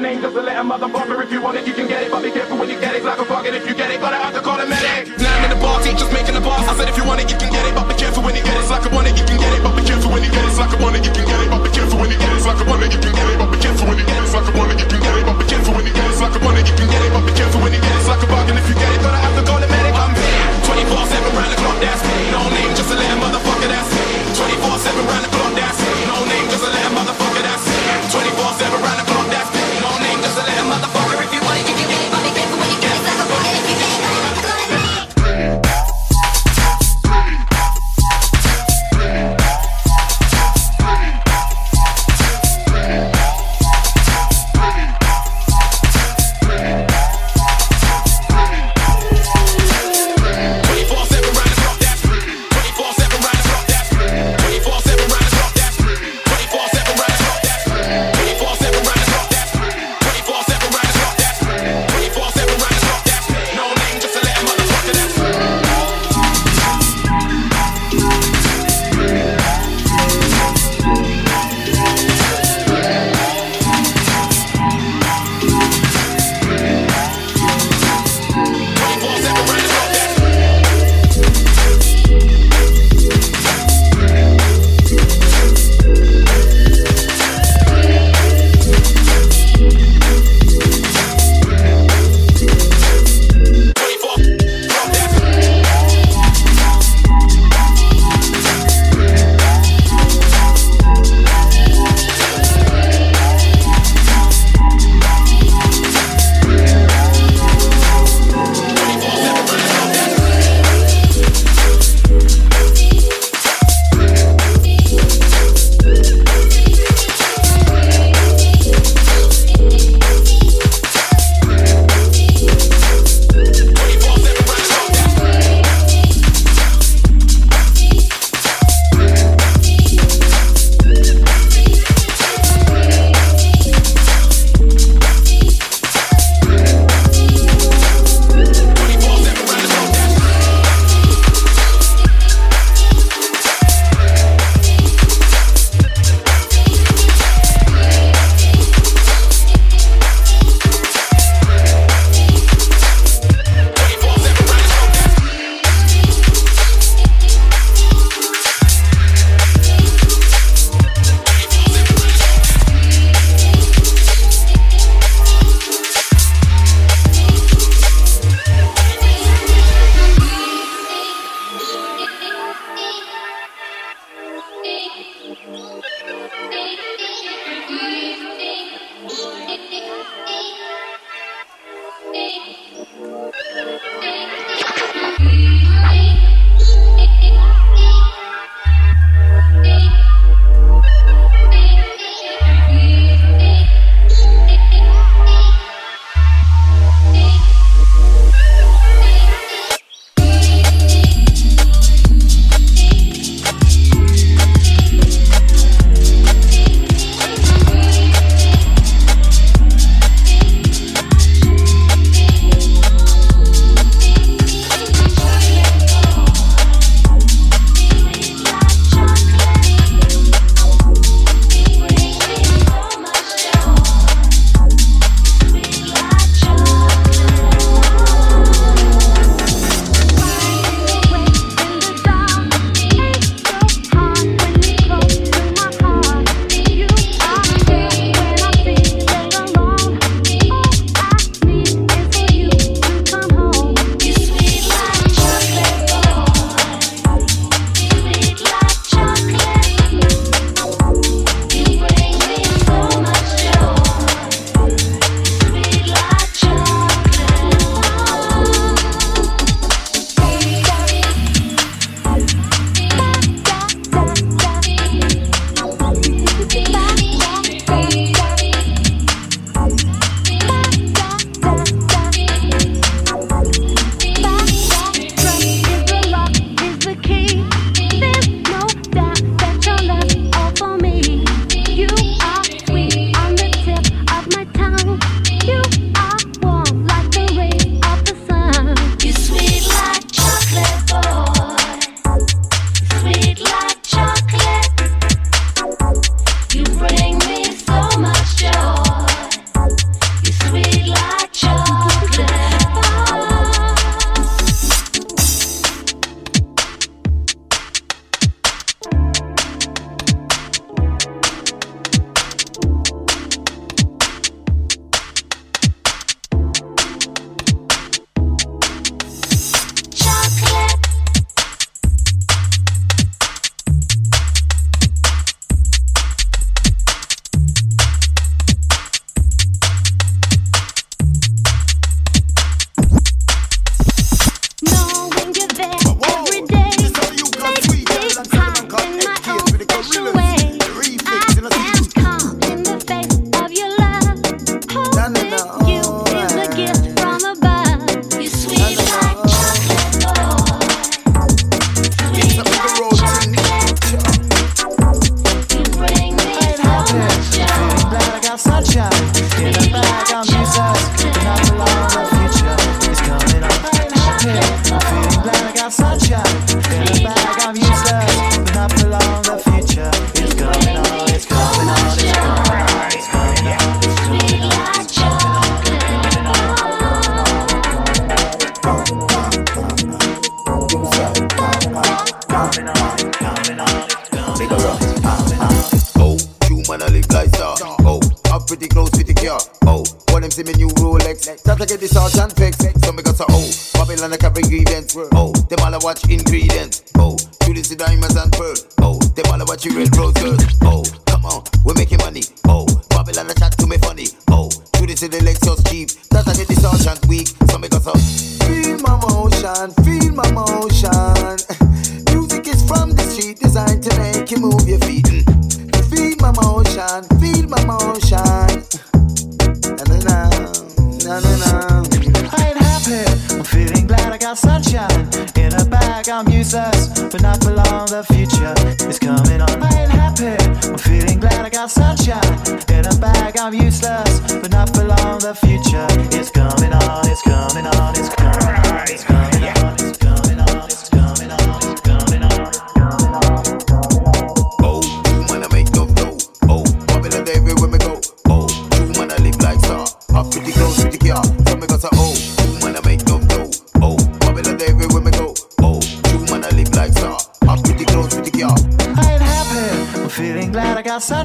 Name 0.00 0.20
just 0.22 0.34
to 0.34 0.42
let 0.42 0.56
a 0.56 0.64
motherfucker. 0.64 1.22
If 1.22 1.30
you 1.30 1.40
want 1.40 1.56
it, 1.60 1.66
you 1.68 1.74
can 1.74 1.86
get 1.86 2.02
it, 2.02 2.10
but 2.10 2.22
be 2.22 2.30
careful 2.30 2.56
when 2.56 2.68
you 2.68 2.80
get 2.80 2.96
it. 2.96 3.04
Like 3.04 3.20
a 3.20 3.24
if 3.52 3.68
you 3.68 3.74
get 3.74 3.90
it, 3.90 4.00
gotta 4.00 4.16
have 4.16 4.34
to 4.34 4.40
call 4.40 4.58
a 4.58 4.66
medic. 4.66 5.12
Now 5.20 5.28
I'm 5.36 5.44
in 5.44 5.50
the 5.54 5.60
bar, 5.60 5.78
teachers 5.84 6.10
making 6.12 6.34
the 6.34 6.40
boss. 6.40 6.64
I 6.66 6.74
said 6.78 6.88
if 6.88 6.96
you 6.96 7.04
want 7.04 7.20
it, 7.20 7.30
you 7.30 7.36
can 7.36 7.52
get 7.52 7.64
it, 7.68 7.74
but 7.76 7.86
be 7.86 7.94
careful 7.94 8.22
when 8.24 8.34
you 8.34 8.42
get 8.42 8.56
it. 8.56 8.64
It's 8.64 8.72
like 8.72 8.84
a 8.84 8.90
you 8.90 9.24
can 9.28 9.38
get 9.38 9.52
it, 9.54 9.62
but 9.62 9.76
be 9.76 9.82
careful 9.84 10.10
when 10.10 10.24
you 10.24 10.30
get 10.32 10.44
it. 10.44 10.56
Like 10.56 10.72
a 10.72 10.78
you 10.80 11.12
can 11.12 11.26
get 11.28 11.40
it, 11.44 11.50
but 11.52 11.62
be 11.62 11.70
careful 11.70 11.98
when 12.00 12.10
you 12.10 12.18
get 12.18 12.34
it. 12.34 12.42
Like 12.42 12.60
a 12.60 12.64
you 12.64 13.00
can 13.00 13.14
get 13.14 13.28
it, 13.30 13.38
but 13.38 13.48
be 13.52 13.58
careful 13.60 13.84
when 13.86 13.96
you 13.98 14.04
get 14.08 14.18
it. 14.18 14.28
Like 14.32 14.48
a 14.48 14.52
you 14.58 14.86
can 14.88 15.00
get 15.00 15.16
it, 15.20 15.24
but 15.28 15.36
be 15.38 15.44
careful 15.46 15.72
when 15.76 15.84
you 15.86 15.92
get 15.94 16.08
it. 16.10 16.18
Like 16.20 16.34
a 16.34 16.40
you 16.40 16.74
can 16.74 16.88
get 16.88 17.02
it, 17.04 17.12
but 17.14 17.22
be 17.24 17.32
careful 17.36 17.60
when 17.60 17.72
you 17.72 17.80
get 17.80 17.96
it. 17.96 18.08
Like 18.10 18.22
a 18.24 18.26
bargain 18.26 18.56
if 18.56 18.66
you 18.68 18.76
get 18.76 18.90
it, 18.90 19.00
gotta 19.00 19.20
have 19.20 19.34
to 19.38 19.42
call 19.46 19.60
a 19.60 19.68
medic. 19.68 19.94
I'm 19.94 20.12
paid 20.16 20.90
24/7 20.90 21.36
round 21.36 21.50
the 21.52 21.58
clock. 21.60 21.78
That's 21.80 22.02
me. 22.04 22.16
No 22.34 22.40
name, 22.50 22.59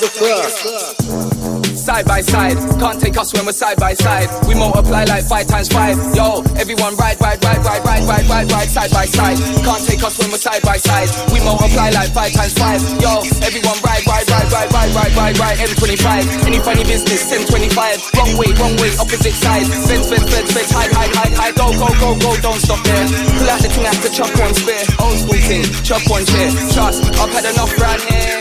The 0.00 0.08
first. 0.08 1.60
Side 1.76 2.06
by 2.06 2.20
side, 2.20 2.56
can't 2.80 3.00
take 3.00 3.16
us 3.16 3.32
when 3.32 3.44
we're 3.44 3.56
side 3.56 3.76
by 3.76 3.92
side. 3.94 4.28
We 4.48 4.54
multiply 4.54 5.04
like 5.04 5.24
five 5.24 5.46
times 5.46 5.68
five. 5.68 5.96
Yo, 6.16 6.40
everyone 6.56 6.96
ride, 6.96 7.20
ride, 7.20 7.42
ride, 7.44 7.60
ride, 7.64 7.84
ride, 7.84 8.04
ride, 8.08 8.26
ride, 8.28 8.48
ride, 8.52 8.68
side 8.68 8.90
by 8.92 9.04
side. 9.04 9.36
Can't 9.64 9.84
take 9.84 10.02
us 10.04 10.16
when 10.18 10.30
we're 10.30 10.40
side 10.40 10.62
by 10.62 10.76
side. 10.76 11.08
We 11.32 11.40
multiply 11.44 11.90
like 11.90 12.12
five 12.12 12.32
times 12.32 12.52
five. 12.56 12.80
Yo, 13.00 13.24
everyone 13.44 13.76
ride, 13.84 14.04
ride, 14.08 14.28
ride, 14.28 14.48
ride, 14.52 14.72
ride, 14.72 14.92
ride, 14.96 15.12
ride, 15.16 15.36
ride. 15.38 15.58
M25. 15.68 16.48
Any 16.48 16.60
funny 16.60 16.84
business, 16.84 17.28
1025. 17.28 17.76
Wrong 18.16 18.32
way, 18.40 18.50
wrong 18.56 18.76
way, 18.80 18.92
opposite 18.96 19.36
side. 19.36 19.68
Fence, 19.88 20.08
fence, 20.08 20.28
fence, 20.28 20.52
fence, 20.52 20.70
hide, 20.72 20.92
hide, 20.92 21.12
hide, 21.12 21.34
hide. 21.36 21.54
Go, 21.60 21.72
go, 21.76 21.88
go, 22.00 22.16
go, 22.16 22.30
don't 22.40 22.60
stop 22.60 22.80
there. 22.88 23.04
Pull 23.36 23.48
out 23.48 23.60
the 23.60 23.68
thing 23.68 23.84
after 23.84 24.08
chop 24.08 24.32
one 24.40 24.52
spear. 24.56 24.80
Old 25.00 25.16
school 25.16 25.40
thing, 25.44 25.64
chop 25.84 26.04
one 26.08 26.24
chair. 26.24 26.48
Trust, 26.72 27.04
I've 27.20 27.32
had 27.32 27.44
enough 27.52 27.72
round 27.76 28.00
here. 28.08 28.39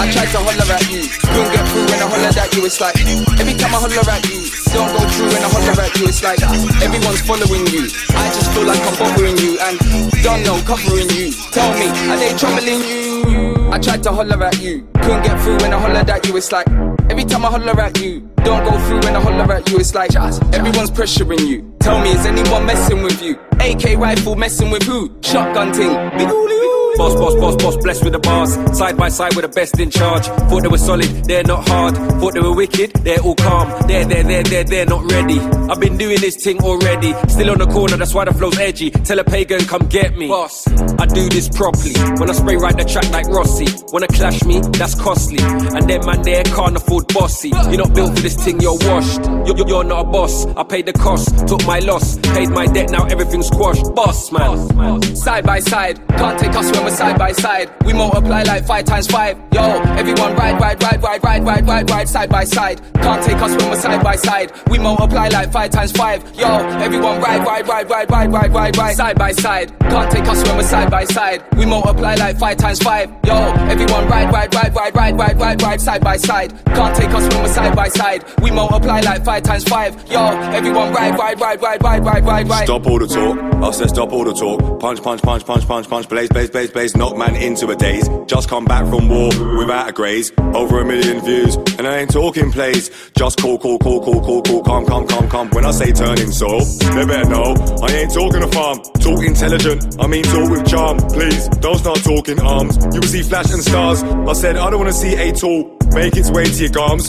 I 0.00 0.10
tried 0.10 0.30
to 0.32 0.40
holler 0.40 0.72
at 0.72 0.84
you, 0.90 1.02
couldn't 1.06 1.52
get 1.52 1.64
through 1.68 1.86
when 1.86 2.00
I 2.00 2.06
hollered 2.08 2.36
at 2.36 2.50
you. 2.56 2.64
It's 2.66 2.80
like 2.80 2.96
every 3.38 3.54
time 3.54 3.74
I 3.74 3.78
holler 3.78 4.06
at 4.10 4.22
you, 4.28 4.40
don't 4.72 4.90
go 4.90 5.00
through 5.12 5.30
when 5.30 5.42
I 5.44 5.48
holler 5.50 5.76
at 5.80 5.92
you. 5.98 6.04
It's 6.08 6.22
like 6.22 6.40
everyone's 6.82 7.22
following 7.22 7.66
you. 7.68 7.84
I 8.16 8.26
just 8.32 8.48
feel 8.52 8.66
like 8.66 8.80
I'm 8.80 8.96
bothering 8.96 9.38
you 9.38 9.58
and 9.60 9.76
don't 10.22 10.42
know 10.42 10.58
covering 10.64 11.10
you. 11.10 11.32
Tell 11.52 11.70
me, 11.76 11.88
are 12.10 12.18
they 12.18 12.32
troubling 12.36 12.82
you? 12.82 13.70
I 13.70 13.78
tried 13.78 14.02
to 14.04 14.12
holler 14.12 14.42
at 14.42 14.60
you, 14.60 14.88
couldn't 15.02 15.22
get 15.22 15.40
through 15.40 15.58
when 15.58 15.72
I 15.72 15.78
hollered 15.78 16.10
at 16.10 16.26
you. 16.26 16.36
It's 16.36 16.50
like 16.50 16.66
every 17.08 17.24
time 17.24 17.44
I 17.44 17.50
holler 17.50 17.78
at 17.80 18.00
you, 18.00 18.20
don't 18.42 18.64
go 18.64 18.78
through 18.88 19.00
when 19.00 19.14
I 19.16 19.20
holler 19.20 19.52
at 19.52 19.70
you. 19.70 19.78
It's 19.78 19.94
like 19.94 20.14
everyone's 20.16 20.90
pressuring 20.90 21.46
you. 21.46 21.72
Tell 21.80 22.00
me, 22.02 22.10
is 22.10 22.26
anyone 22.26 22.66
messing 22.66 23.02
with 23.02 23.22
you? 23.22 23.38
AK 23.60 23.98
rifle 23.98 24.34
messing 24.34 24.70
with 24.70 24.82
who? 24.82 25.14
Shotgun 25.22 25.72
ting. 25.72 26.59
Boss, 26.96 27.14
boss, 27.14 27.34
boss, 27.36 27.56
boss, 27.56 27.76
blessed 27.78 28.04
with 28.04 28.12
the 28.12 28.18
bars. 28.18 28.54
Side 28.78 28.96
by 28.96 29.08
side 29.08 29.34
with 29.34 29.44
the 29.44 29.48
best 29.48 29.78
in 29.80 29.90
charge. 29.90 30.26
Thought 30.26 30.62
they 30.62 30.68
were 30.68 30.78
solid, 30.78 31.06
they're 31.24 31.42
not 31.44 31.66
hard. 31.68 31.96
Thought 31.96 32.34
they 32.34 32.40
were 32.40 32.54
wicked, 32.54 32.92
they're 33.04 33.20
all 33.20 33.34
calm. 33.36 33.68
They're, 33.88 34.04
they're, 34.04 34.22
they're, 34.22 34.42
they're, 34.42 34.64
they're 34.64 34.86
not 34.86 35.10
ready. 35.10 35.38
I've 35.40 35.80
been 35.80 35.96
doing 35.96 36.20
this 36.20 36.36
thing 36.36 36.62
already. 36.62 37.12
Still 37.28 37.50
on 37.50 37.58
the 37.58 37.66
corner, 37.66 37.96
that's 37.96 38.12
why 38.14 38.24
the 38.26 38.34
flow's 38.34 38.58
edgy. 38.58 38.90
Tell 38.90 39.18
a 39.18 39.24
pagan, 39.24 39.60
come 39.64 39.86
get 39.88 40.16
me. 40.16 40.28
Boss, 40.28 40.66
I 41.00 41.06
do 41.06 41.28
this 41.30 41.48
properly. 41.48 41.94
When 42.18 42.28
I 42.28 42.32
spray 42.34 42.56
right 42.56 42.76
the 42.76 42.84
track 42.84 43.08
like 43.10 43.26
Rossi. 43.28 43.66
Wanna 43.92 44.08
clash 44.08 44.44
me, 44.44 44.60
that's 44.60 44.94
costly. 44.94 45.38
And 45.40 45.88
then 45.88 46.04
man, 46.04 46.22
there 46.22 46.44
can't 46.44 46.76
afford 46.76 47.08
bossy. 47.08 47.48
You're 47.48 47.78
not 47.78 47.94
built 47.94 48.14
for 48.16 48.20
this 48.22 48.36
thing, 48.44 48.60
you're 48.60 48.76
washed. 48.78 49.24
You're, 49.24 49.56
you're- 49.56 49.70
you're 49.70 49.84
not 49.84 50.06
a 50.06 50.10
boss. 50.10 50.46
I 50.56 50.64
paid 50.64 50.86
the 50.86 50.92
cost, 50.92 51.46
took 51.48 51.64
my 51.66 51.78
loss. 51.78 52.18
Paid 52.18 52.50
my 52.50 52.66
debt, 52.66 52.90
now 52.90 53.04
everything's 53.06 53.46
squashed. 53.46 53.94
Boss, 53.94 54.32
man. 54.32 55.00
Side 55.14 55.46
by 55.46 55.60
side, 55.60 55.96
can't 56.08 56.38
take 56.38 56.52
us 56.54 56.70
when 56.80 56.90
we're 56.90 56.96
side 56.96 57.18
by 57.18 57.32
side. 57.32 57.70
We 57.84 57.92
multiply 57.92 58.42
like 58.42 58.66
five 58.66 58.84
times 58.84 59.06
five. 59.06 59.38
Yo, 59.52 59.62
everyone 60.00 60.34
ride, 60.36 60.60
ride, 60.60 60.82
ride, 60.82 61.02
ride, 61.02 61.22
ride, 61.22 61.44
ride, 61.44 61.66
ride, 61.66 61.90
ride, 61.90 62.08
side 62.08 62.30
by 62.30 62.44
side. 62.44 62.80
Can't 62.94 63.22
take 63.24 63.36
us 63.36 63.56
when 63.56 63.70
we're 63.70 63.76
side 63.76 64.02
by 64.02 64.16
side. 64.16 64.52
We 64.70 64.78
multiply 64.78 65.28
like 65.28 65.52
five 65.52 65.70
times 65.70 65.92
five. 65.92 66.22
Yo, 66.36 66.46
everyone 66.80 67.20
ride, 67.20 67.44
ride, 67.46 67.68
ride, 67.68 67.90
ride, 67.90 68.10
ride, 68.10 68.32
ride, 68.32 68.54
ride, 68.54 68.76
ride, 68.76 68.96
side 68.96 69.18
by 69.18 69.32
side. 69.32 69.78
Can't 69.80 70.10
take 70.10 70.26
us 70.26 70.42
when 70.44 70.56
we're 70.56 70.62
side 70.62 70.90
by 70.90 71.04
side. 71.04 71.42
We 71.56 71.66
multiply 71.66 72.14
like 72.14 72.38
five 72.38 72.56
times 72.56 72.78
five. 72.78 73.10
Yo, 73.24 73.34
everyone 73.34 74.08
ride, 74.08 74.32
ride, 74.32 74.54
ride, 74.54 74.74
ride, 74.74 74.94
ride, 74.94 75.18
ride, 75.18 75.40
ride, 75.40 75.62
ride, 75.62 75.80
side 75.80 76.02
by 76.02 76.16
side. 76.16 76.64
Can't 76.66 76.96
take 76.96 77.10
us 77.10 77.28
when 77.34 77.42
we're 77.42 77.52
side 77.52 77.76
by 77.76 77.88
side. 77.88 78.24
We 78.42 78.50
multiply 78.50 79.00
like 79.00 79.24
five 79.24 79.42
times 79.42 79.64
five. 79.64 79.94
Yo, 80.10 80.24
everyone 80.52 80.92
ride, 80.92 81.18
ride, 81.18 81.40
ride, 81.40 81.60
ride, 81.60 81.82
ride, 81.82 82.04
ride, 82.04 82.24
ride, 82.24 82.48
ride. 82.48 82.64
Stop 82.64 82.86
all 82.86 82.98
the 82.98 83.06
talk. 83.06 83.38
I 83.62 83.70
said 83.72 83.90
stop 83.90 84.12
all 84.12 84.24
the 84.24 84.32
talk. 84.32 84.80
Punch, 84.80 85.02
punch, 85.02 85.22
punch, 85.22 85.44
punch, 85.44 85.66
punch, 85.66 85.88
punch. 85.88 86.08
Blaze, 86.08 86.28
blaze, 86.28 86.50
blaze, 86.50 86.69
blaze. 86.72 86.96
Knock 86.96 87.16
man 87.16 87.36
into 87.36 87.68
a 87.68 87.76
daze. 87.76 88.08
Just 88.26 88.48
come 88.48 88.64
back 88.64 88.86
from 88.86 89.08
war 89.08 89.30
without 89.58 89.88
a 89.88 89.92
graze. 89.92 90.32
Over 90.54 90.80
a 90.80 90.84
million 90.84 91.24
views. 91.24 91.56
And 91.78 91.86
I 91.86 91.98
ain't 91.98 92.12
talking 92.12 92.50
plays. 92.52 92.90
Just 93.16 93.38
call, 93.40 93.58
call, 93.58 93.78
call, 93.78 94.00
call, 94.00 94.20
call, 94.22 94.42
call. 94.42 94.62
Come, 94.62 94.86
come, 94.86 95.06
come, 95.06 95.28
come. 95.28 95.50
When 95.50 95.64
I 95.64 95.70
say 95.70 95.92
turning 95.92 96.30
soul, 96.30 96.60
they 96.60 97.04
better 97.04 97.28
know. 97.28 97.54
I 97.82 97.88
ain't 97.92 98.12
talking 98.12 98.42
a 98.42 98.48
farm. 98.48 98.80
Talk 99.00 99.24
intelligent. 99.24 99.96
I 100.00 100.06
mean 100.06 100.24
talk 100.24 100.50
with 100.50 100.66
charm. 100.66 100.98
Please, 100.98 101.48
don't 101.60 101.78
start 101.78 102.02
talking 102.02 102.40
arms. 102.40 102.76
You 102.94 103.00
will 103.00 103.08
see 103.08 103.22
flash 103.22 103.50
and 103.52 103.62
stars. 103.62 104.02
I 104.02 104.32
said 104.32 104.56
I 104.56 104.70
don't 104.70 104.78
wanna 104.78 104.92
see 104.92 105.14
a 105.14 105.32
tool. 105.32 105.76
Make 105.92 106.16
its 106.16 106.30
way 106.30 106.44
to 106.44 106.62
your 106.62 106.70
gums. 106.70 107.08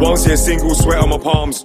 Won't 0.00 0.18
see 0.18 0.32
a 0.32 0.36
single 0.36 0.74
sweat 0.74 0.98
on 0.98 1.10
my 1.10 1.18
palms. 1.18 1.62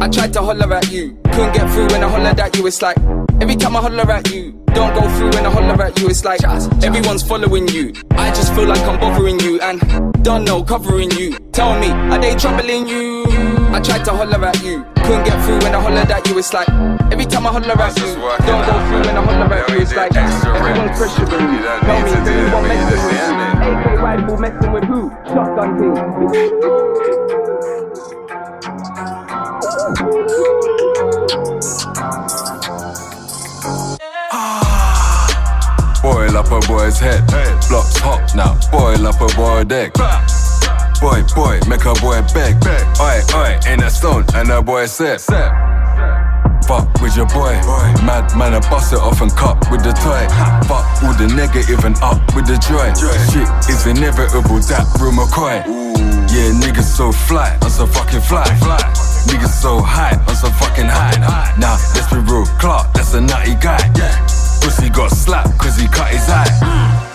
I 0.00 0.08
tried 0.08 0.32
to 0.34 0.40
holler 0.42 0.72
at 0.74 0.90
you, 0.90 1.18
couldn't 1.32 1.52
get 1.54 1.70
through 1.70 1.88
when 1.88 2.02
I 2.02 2.08
hollered 2.08 2.40
at 2.40 2.56
you. 2.56 2.66
It's 2.66 2.80
like 2.82 2.96
every 3.40 3.56
time 3.56 3.76
I 3.76 3.80
holler 3.80 4.10
at 4.10 4.30
you, 4.30 4.59
don't 4.74 4.94
go 4.94 5.08
through 5.16 5.30
when 5.30 5.46
I 5.46 5.50
holler 5.50 5.82
at 5.82 5.98
you. 6.00 6.08
It's 6.08 6.24
like 6.24 6.42
everyone's 6.82 7.22
following 7.22 7.68
you. 7.68 7.92
I 8.12 8.30
just 8.30 8.54
feel 8.54 8.66
like 8.66 8.80
I'm 8.82 8.98
bothering 9.00 9.40
you 9.40 9.60
and 9.60 9.80
don't 10.22 10.44
know 10.44 10.62
covering 10.62 11.10
you. 11.12 11.36
Tell 11.52 11.78
me, 11.78 11.90
are 11.90 12.18
they 12.18 12.34
troubling 12.36 12.86
you? 12.88 13.24
I 13.72 13.80
tried 13.80 14.04
to 14.06 14.10
holler 14.12 14.44
at 14.44 14.62
you, 14.62 14.84
couldn't 14.96 15.24
get 15.24 15.44
through 15.44 15.58
when 15.60 15.74
I 15.74 15.80
hollered 15.80 16.10
at 16.10 16.26
you. 16.28 16.38
It's 16.38 16.52
like 16.52 16.68
every 17.12 17.24
time 17.24 17.46
I 17.46 17.50
holler 17.52 17.80
at 17.80 17.96
you, 17.98 18.14
don't 18.46 18.66
go 18.66 18.72
through 18.88 19.02
when 19.06 19.16
I 19.16 19.22
holler 19.24 19.54
at 19.54 19.70
you. 19.70 19.78
It's 19.80 19.94
like 19.94 20.14
everyone's 20.16 20.98
pressuring 20.98 21.52
you. 21.54 21.62
Tell 21.80 22.00
me, 22.02 22.10
is 22.10 22.28
anyone 22.28 22.64
messing 22.68 23.02
with 23.06 23.14
you? 23.14 23.70
AK 23.70 24.00
rifle 24.00 24.38
messing 24.38 24.72
with 24.72 24.84
who? 24.84 25.10
Shotgun 25.26 25.70
Boil 36.30 36.38
up 36.38 36.52
a 36.52 36.66
boy's 36.68 37.00
head. 37.00 37.26
Blocks 37.66 37.98
hot 37.98 38.36
now. 38.36 38.54
Boil 38.70 39.04
up 39.04 39.20
a 39.20 39.26
boy 39.34 39.64
deck. 39.64 39.94
Boy, 41.02 41.26
boy, 41.34 41.58
make 41.66 41.82
a 41.82 41.94
boy 41.98 42.22
beg. 42.30 42.54
Oi, 43.02 43.18
oi, 43.34 43.58
ain't 43.66 43.82
a 43.82 43.90
stone, 43.90 44.22
and 44.38 44.48
a 44.50 44.62
boy 44.62 44.86
said. 44.86 45.18
Fuck 46.70 46.86
with 47.02 47.16
your 47.16 47.26
boy. 47.34 47.58
Mad 48.06 48.30
man, 48.38 48.54
I 48.54 48.60
bust 48.70 48.92
it 48.92 49.00
off 49.00 49.20
and 49.20 49.34
cut 49.34 49.58
with 49.72 49.82
the 49.82 49.90
toy. 49.90 50.22
Fuck 50.70 50.86
all 51.02 51.18
the 51.18 51.26
negative 51.34 51.82
and 51.82 51.98
up 51.98 52.22
with 52.36 52.46
the 52.46 52.62
joy. 52.62 52.94
Shit 52.94 53.50
is 53.66 53.86
inevitable, 53.90 54.62
that 54.70 54.86
room 55.02 55.18
McCoy. 55.18 55.66
Yeah, 56.30 56.54
niggas 56.62 56.94
so 56.94 57.10
fly, 57.10 57.58
I'm 57.60 57.70
so 57.70 57.88
fucking 57.88 58.20
fly. 58.20 58.46
Niggas 59.26 59.60
so 59.60 59.80
high, 59.82 60.14
I'm 60.28 60.36
so 60.36 60.48
fucking 60.48 60.86
high. 60.86 61.58
Now, 61.58 61.74
let's 61.98 62.06
be 62.06 62.20
real, 62.22 62.46
Clark, 62.60 62.92
that's 62.94 63.14
a 63.14 63.20
nutty 63.20 63.56
guy. 63.56 63.82
Pussy 64.60 64.88
got 64.90 65.10
slapped 65.10 65.58
cause 65.58 65.76
he 65.76 65.86
cut 65.88 66.08
his 66.12 66.28
eye. 66.28 67.10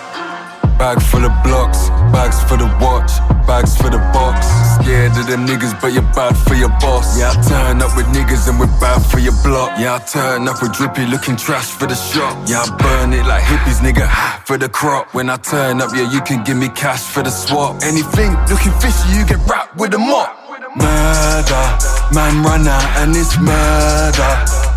Bag 0.77 1.01
full 1.01 1.23
of 1.23 1.31
blocks, 1.41 1.87
bags 2.11 2.43
for 2.43 2.57
the 2.57 2.67
watch, 2.83 3.07
bags 3.47 3.77
for 3.77 3.89
the 3.89 3.97
box. 4.11 4.45
Scared 4.75 5.15
of 5.15 5.25
them 5.25 5.47
niggas, 5.47 5.79
but 5.79 5.93
you're 5.93 6.09
bad 6.11 6.35
for 6.35 6.53
your 6.53 6.69
boss. 6.83 7.17
Yeah, 7.17 7.31
I 7.31 7.41
turn 7.47 7.81
up 7.81 7.95
with 7.95 8.07
niggas 8.07 8.49
and 8.49 8.59
we're 8.59 8.67
bad 8.83 8.99
for 8.99 9.19
your 9.19 9.33
block. 9.41 9.79
Yeah, 9.79 9.95
I 9.95 9.99
turn 9.99 10.49
up 10.49 10.61
with 10.61 10.73
drippy 10.73 11.05
looking 11.05 11.37
trash 11.37 11.71
for 11.71 11.87
the 11.87 11.95
shop. 11.95 12.35
Yeah, 12.45 12.63
I 12.63 12.75
burn 12.75 13.13
it 13.13 13.25
like 13.25 13.43
hippies, 13.43 13.79
nigga, 13.79 14.05
for 14.45 14.57
the 14.57 14.67
crop. 14.67 15.13
When 15.13 15.29
I 15.29 15.37
turn 15.37 15.81
up, 15.81 15.91
yeah, 15.95 16.11
you 16.11 16.19
can 16.21 16.43
give 16.43 16.57
me 16.57 16.67
cash 16.69 17.03
for 17.03 17.23
the 17.23 17.31
swap. 17.31 17.81
Anything 17.81 18.35
looking 18.51 18.73
fishy, 18.83 19.07
you 19.15 19.25
get 19.25 19.39
wrapped 19.47 19.77
with 19.77 19.93
a 19.93 19.97
mop. 19.97 20.27
Murder, 20.75 21.65
man 22.11 22.43
run 22.43 22.67
out 22.67 22.83
and 22.99 23.15
it's 23.15 23.39
murder. 23.39 24.31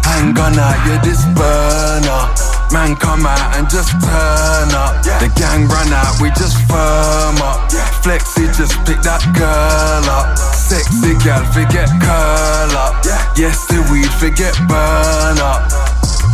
Hang 0.06 0.32
gun 0.32 0.56
out, 0.56 0.78
yeah, 0.86 1.00
this 1.02 1.24
burner. 1.34 2.57
Man 2.72 2.96
come 2.96 3.24
out 3.24 3.56
and 3.56 3.68
just 3.70 3.90
turn 4.02 4.70
up. 4.76 5.04
Yeah. 5.04 5.18
The 5.18 5.32
gang 5.40 5.68
run 5.68 5.92
out, 5.92 6.20
we 6.20 6.28
just 6.30 6.56
firm 6.68 7.40
up. 7.40 7.70
Flexi 8.04 8.46
just 8.56 8.76
pick 8.84 9.00
that 9.02 9.24
girl 9.36 10.04
up. 10.10 10.36
Sexy 10.36 11.16
gal 11.24 11.44
forget 11.52 11.88
curl 12.00 12.76
up. 12.76 13.04
Yes, 13.36 13.66
the 13.66 13.80
weed 13.90 14.12
forget 14.20 14.54
burn 14.68 15.38
up. 15.40 15.68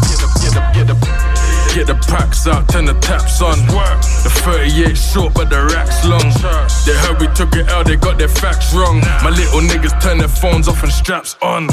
Get 0.09 0.19
the, 0.19 0.29
get 0.43 0.53
the, 0.55 0.61
get 0.75 0.87
the. 0.89 1.24
Get 1.75 1.89
the 1.89 1.95
packs 2.07 2.47
out, 2.47 2.69
turn 2.69 2.85
the 2.85 2.95
taps 3.01 3.43
on. 3.43 3.59
The 3.67 4.31
38 4.47 4.97
short, 4.97 5.35
but 5.35 5.51
the 5.51 5.67
racks 5.75 6.07
long. 6.07 6.23
They 6.87 6.95
heard 6.95 7.19
we 7.19 7.27
took 7.35 7.57
it 7.57 7.69
out, 7.69 7.87
they 7.87 7.97
got 7.97 8.17
their 8.17 8.29
facts 8.29 8.73
wrong. 8.73 9.01
My 9.25 9.31
little 9.31 9.59
niggas 9.59 10.01
turn 10.01 10.19
their 10.19 10.29
phones 10.29 10.69
off 10.69 10.85
and 10.85 10.93
straps 10.93 11.35
on. 11.43 11.67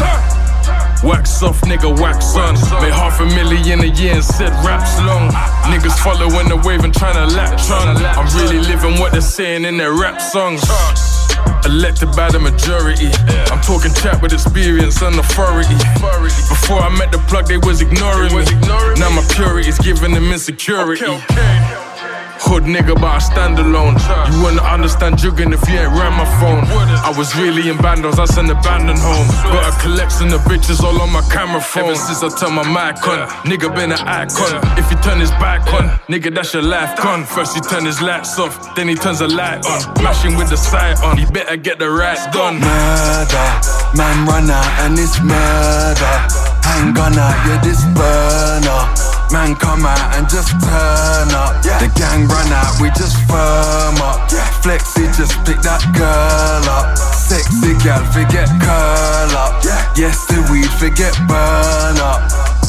Wax 1.05 1.43
off, 1.43 1.61
nigga, 1.61 1.93
wax 2.01 2.35
on. 2.35 2.55
Made 2.81 2.93
half 2.93 3.21
a 3.21 3.25
million 3.25 3.81
a 3.81 3.93
year 3.93 4.15
and 4.15 4.23
said 4.23 4.49
raps 4.65 4.97
long. 5.05 5.29
Niggas 5.69 5.99
following 6.01 6.49
the 6.49 6.57
wave 6.65 6.83
and 6.83 6.93
trying 6.95 7.13
to 7.13 7.35
latch 7.35 7.69
on. 7.69 7.95
I'm 8.17 8.25
really 8.41 8.57
living 8.57 8.99
what 8.99 9.11
they're 9.11 9.21
saying 9.21 9.65
in 9.65 9.77
their 9.77 9.93
rap 9.93 10.19
songs. 10.19 10.63
Elected 11.65 12.11
by 12.15 12.29
the 12.29 12.39
majority. 12.39 13.07
I'm 13.51 13.61
talking 13.61 13.93
chat 13.93 14.21
with 14.21 14.33
experience 14.33 15.01
and 15.01 15.15
authority. 15.17 15.77
Before 16.49 16.79
I 16.79 16.89
met 16.97 17.11
the 17.11 17.19
plug, 17.29 17.47
they 17.47 17.57
was 17.57 17.81
ignoring 17.81 18.35
me. 18.35 18.45
Now 18.99 19.09
my 19.09 19.25
purity's 19.33 19.77
giving 19.79 20.13
them 20.13 20.31
insecurity. 20.31 21.05
Hood 22.41 22.63
nigga, 22.63 22.95
but 22.95 23.05
I 23.05 23.19
stand 23.19 23.59
alone. 23.59 23.95
You 24.31 24.43
wouldn't 24.43 24.65
understand 24.65 25.17
jugging 25.17 25.53
if 25.53 25.61
you 25.69 25.77
ain't 25.77 25.93
ran 25.93 26.13
my 26.17 26.25
phone. 26.41 26.65
I 27.05 27.13
was 27.15 27.35
really 27.35 27.69
in 27.69 27.77
bandos, 27.77 28.17
I 28.17 28.25
sent 28.25 28.49
abandoned 28.49 28.99
home. 28.99 29.27
Got 29.53 29.69
a 29.69 29.73
collection 29.81 30.33
of 30.33 30.41
bitches 30.41 30.81
all 30.83 30.99
on 31.01 31.11
my 31.11 31.21
camera 31.29 31.61
phone. 31.61 31.85
Ever 31.85 31.95
since 31.95 32.23
I 32.23 32.29
turned 32.33 32.55
my 32.55 32.65
mic 32.65 32.97
on, 33.07 33.29
nigga 33.45 33.73
been 33.75 33.91
an 33.91 34.01
icon. 34.03 34.59
If 34.77 34.89
he 34.89 34.95
turn 35.05 35.19
his 35.19 35.31
back 35.37 35.61
on, 35.73 35.85
nigga, 36.09 36.33
that's 36.33 36.53
your 36.53 36.63
life 36.63 36.97
gone. 36.97 37.25
First 37.25 37.55
he 37.55 37.61
turn 37.61 37.85
his 37.85 38.01
lights 38.01 38.37
off, 38.39 38.75
then 38.75 38.87
he 38.87 38.95
turns 38.95 39.19
the 39.19 39.27
light 39.27 39.65
on. 39.65 40.03
Mashing 40.03 40.35
with 40.35 40.49
the 40.49 40.57
sight 40.57 41.01
on, 41.03 41.17
he 41.17 41.25
better 41.25 41.55
get 41.57 41.79
the 41.79 41.89
right 41.89 42.19
done. 42.33 42.59
Murder, 42.59 43.47
man 43.95 44.27
run 44.27 44.49
out 44.49 44.71
and 44.81 44.97
it's 44.97 45.21
murder. 45.21 46.60
Hang 46.63 46.97
out, 46.97 47.37
yeah, 47.47 47.61
this 47.61 47.83
burner. 47.93 48.81
Man 49.31 49.55
come 49.55 49.85
out 49.85 50.15
and 50.15 50.27
just 50.29 50.51
turn 50.59 51.31
up. 51.31 51.63
Yeah. 51.63 51.79
The 51.79 51.89
gang 51.95 52.27
run 52.27 52.51
out, 52.51 52.81
we 52.81 52.89
just 52.89 53.17
firm 53.27 53.95
up. 54.01 54.31
Yeah. 54.31 54.43
Flexy, 54.61 55.05
just 55.15 55.33
pick 55.45 55.61
that 55.61 55.81
girl 55.95 56.65
up. 56.69 56.97
Sexy 56.97 57.73
gal, 57.83 58.03
forget 58.11 58.49
curl 58.61 59.31
up. 59.37 59.63
Yes, 59.95 60.25
the 60.27 60.41
weed, 60.51 60.69
forget 60.79 61.15
burn 61.27 61.97
up. 61.99 62.60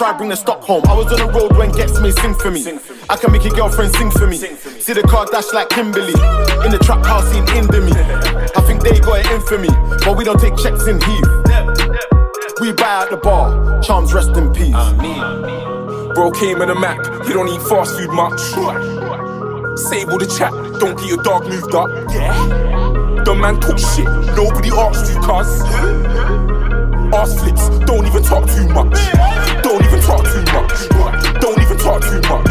Try 0.00 0.16
bring 0.16 0.30
the 0.30 0.36
stock 0.36 0.62
home. 0.62 0.82
I 0.88 0.94
was 0.94 1.12
on 1.12 1.18
the 1.18 1.30
road 1.30 1.58
when 1.58 1.72
Gets 1.72 2.00
Me 2.00 2.10
sing 2.10 2.32
for 2.32 2.50
me. 2.50 2.64
I 3.10 3.16
can 3.16 3.32
make 3.32 3.44
your 3.44 3.52
girlfriend 3.52 3.92
sing 3.96 4.10
for 4.10 4.26
me. 4.26 4.38
See 4.38 4.94
the 4.94 5.02
car 5.02 5.26
dash 5.26 5.52
like 5.52 5.68
Kimberly. 5.68 6.16
In 6.64 6.72
the 6.72 6.80
trap 6.82 7.04
house 7.04 7.28
in 7.36 7.44
Indomie. 7.52 7.92
I 8.56 8.60
think 8.62 8.82
they 8.82 8.98
got 8.98 9.20
it 9.20 9.30
in 9.30 9.42
for 9.42 9.58
me, 9.58 9.68
but 10.02 10.16
we 10.16 10.24
don't 10.24 10.40
take 10.40 10.56
checks 10.56 10.86
in 10.86 10.96
Heath. 11.02 11.28
We 12.62 12.72
buy 12.72 13.04
at 13.04 13.10
the 13.10 13.20
bar. 13.22 13.82
Charms 13.82 14.14
rest 14.14 14.30
in 14.40 14.50
peace. 14.54 14.72
Bro 16.14 16.30
came 16.30 16.62
in 16.62 16.70
a 16.70 16.74
Mac, 16.74 16.96
he 17.26 17.34
don't 17.34 17.48
eat 17.48 17.60
fast 17.68 17.94
food 17.98 18.08
much. 18.08 18.40
Save 19.76 20.08
all 20.08 20.16
the 20.16 20.32
chat, 20.32 20.52
don't 20.80 20.96
get 20.96 21.08
your 21.08 21.22
dog 21.22 21.44
moved 21.46 21.74
up. 21.74 21.90
The 23.26 23.34
man 23.36 23.60
talk 23.60 23.76
shit, 23.76 24.08
nobody 24.32 24.70
asked 24.72 25.12
you, 25.12 25.20
cuz. 25.20 25.60
Ass 27.12 27.38
flips, 27.38 27.68
don't 27.84 28.06
even 28.06 28.22
talk 28.22 28.48
too 28.48 28.66
much 28.68 29.09
much. 30.52 31.40
Don't 31.40 31.60
even 31.60 31.78
talk 31.78 32.02
too 32.02 32.20
much. 32.28 32.49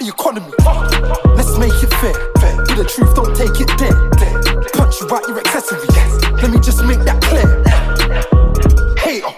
The 0.00 0.08
economy. 0.08 0.50
Let's 1.36 1.56
make 1.58 1.76
it 1.76 1.92
fair. 2.00 2.16
Do 2.64 2.74
the 2.74 2.84
truth, 2.88 3.14
don't 3.14 3.36
take 3.36 3.60
it 3.60 3.68
there. 3.76 3.92
Punch 4.72 5.00
you 5.00 5.06
out 5.12 5.28
your 5.28 5.38
accessories. 5.38 5.86
Let 6.40 6.50
me 6.50 6.58
just 6.58 6.82
make 6.84 7.00
that 7.04 7.20
clear. 7.20 7.44
Hater, 8.96 9.28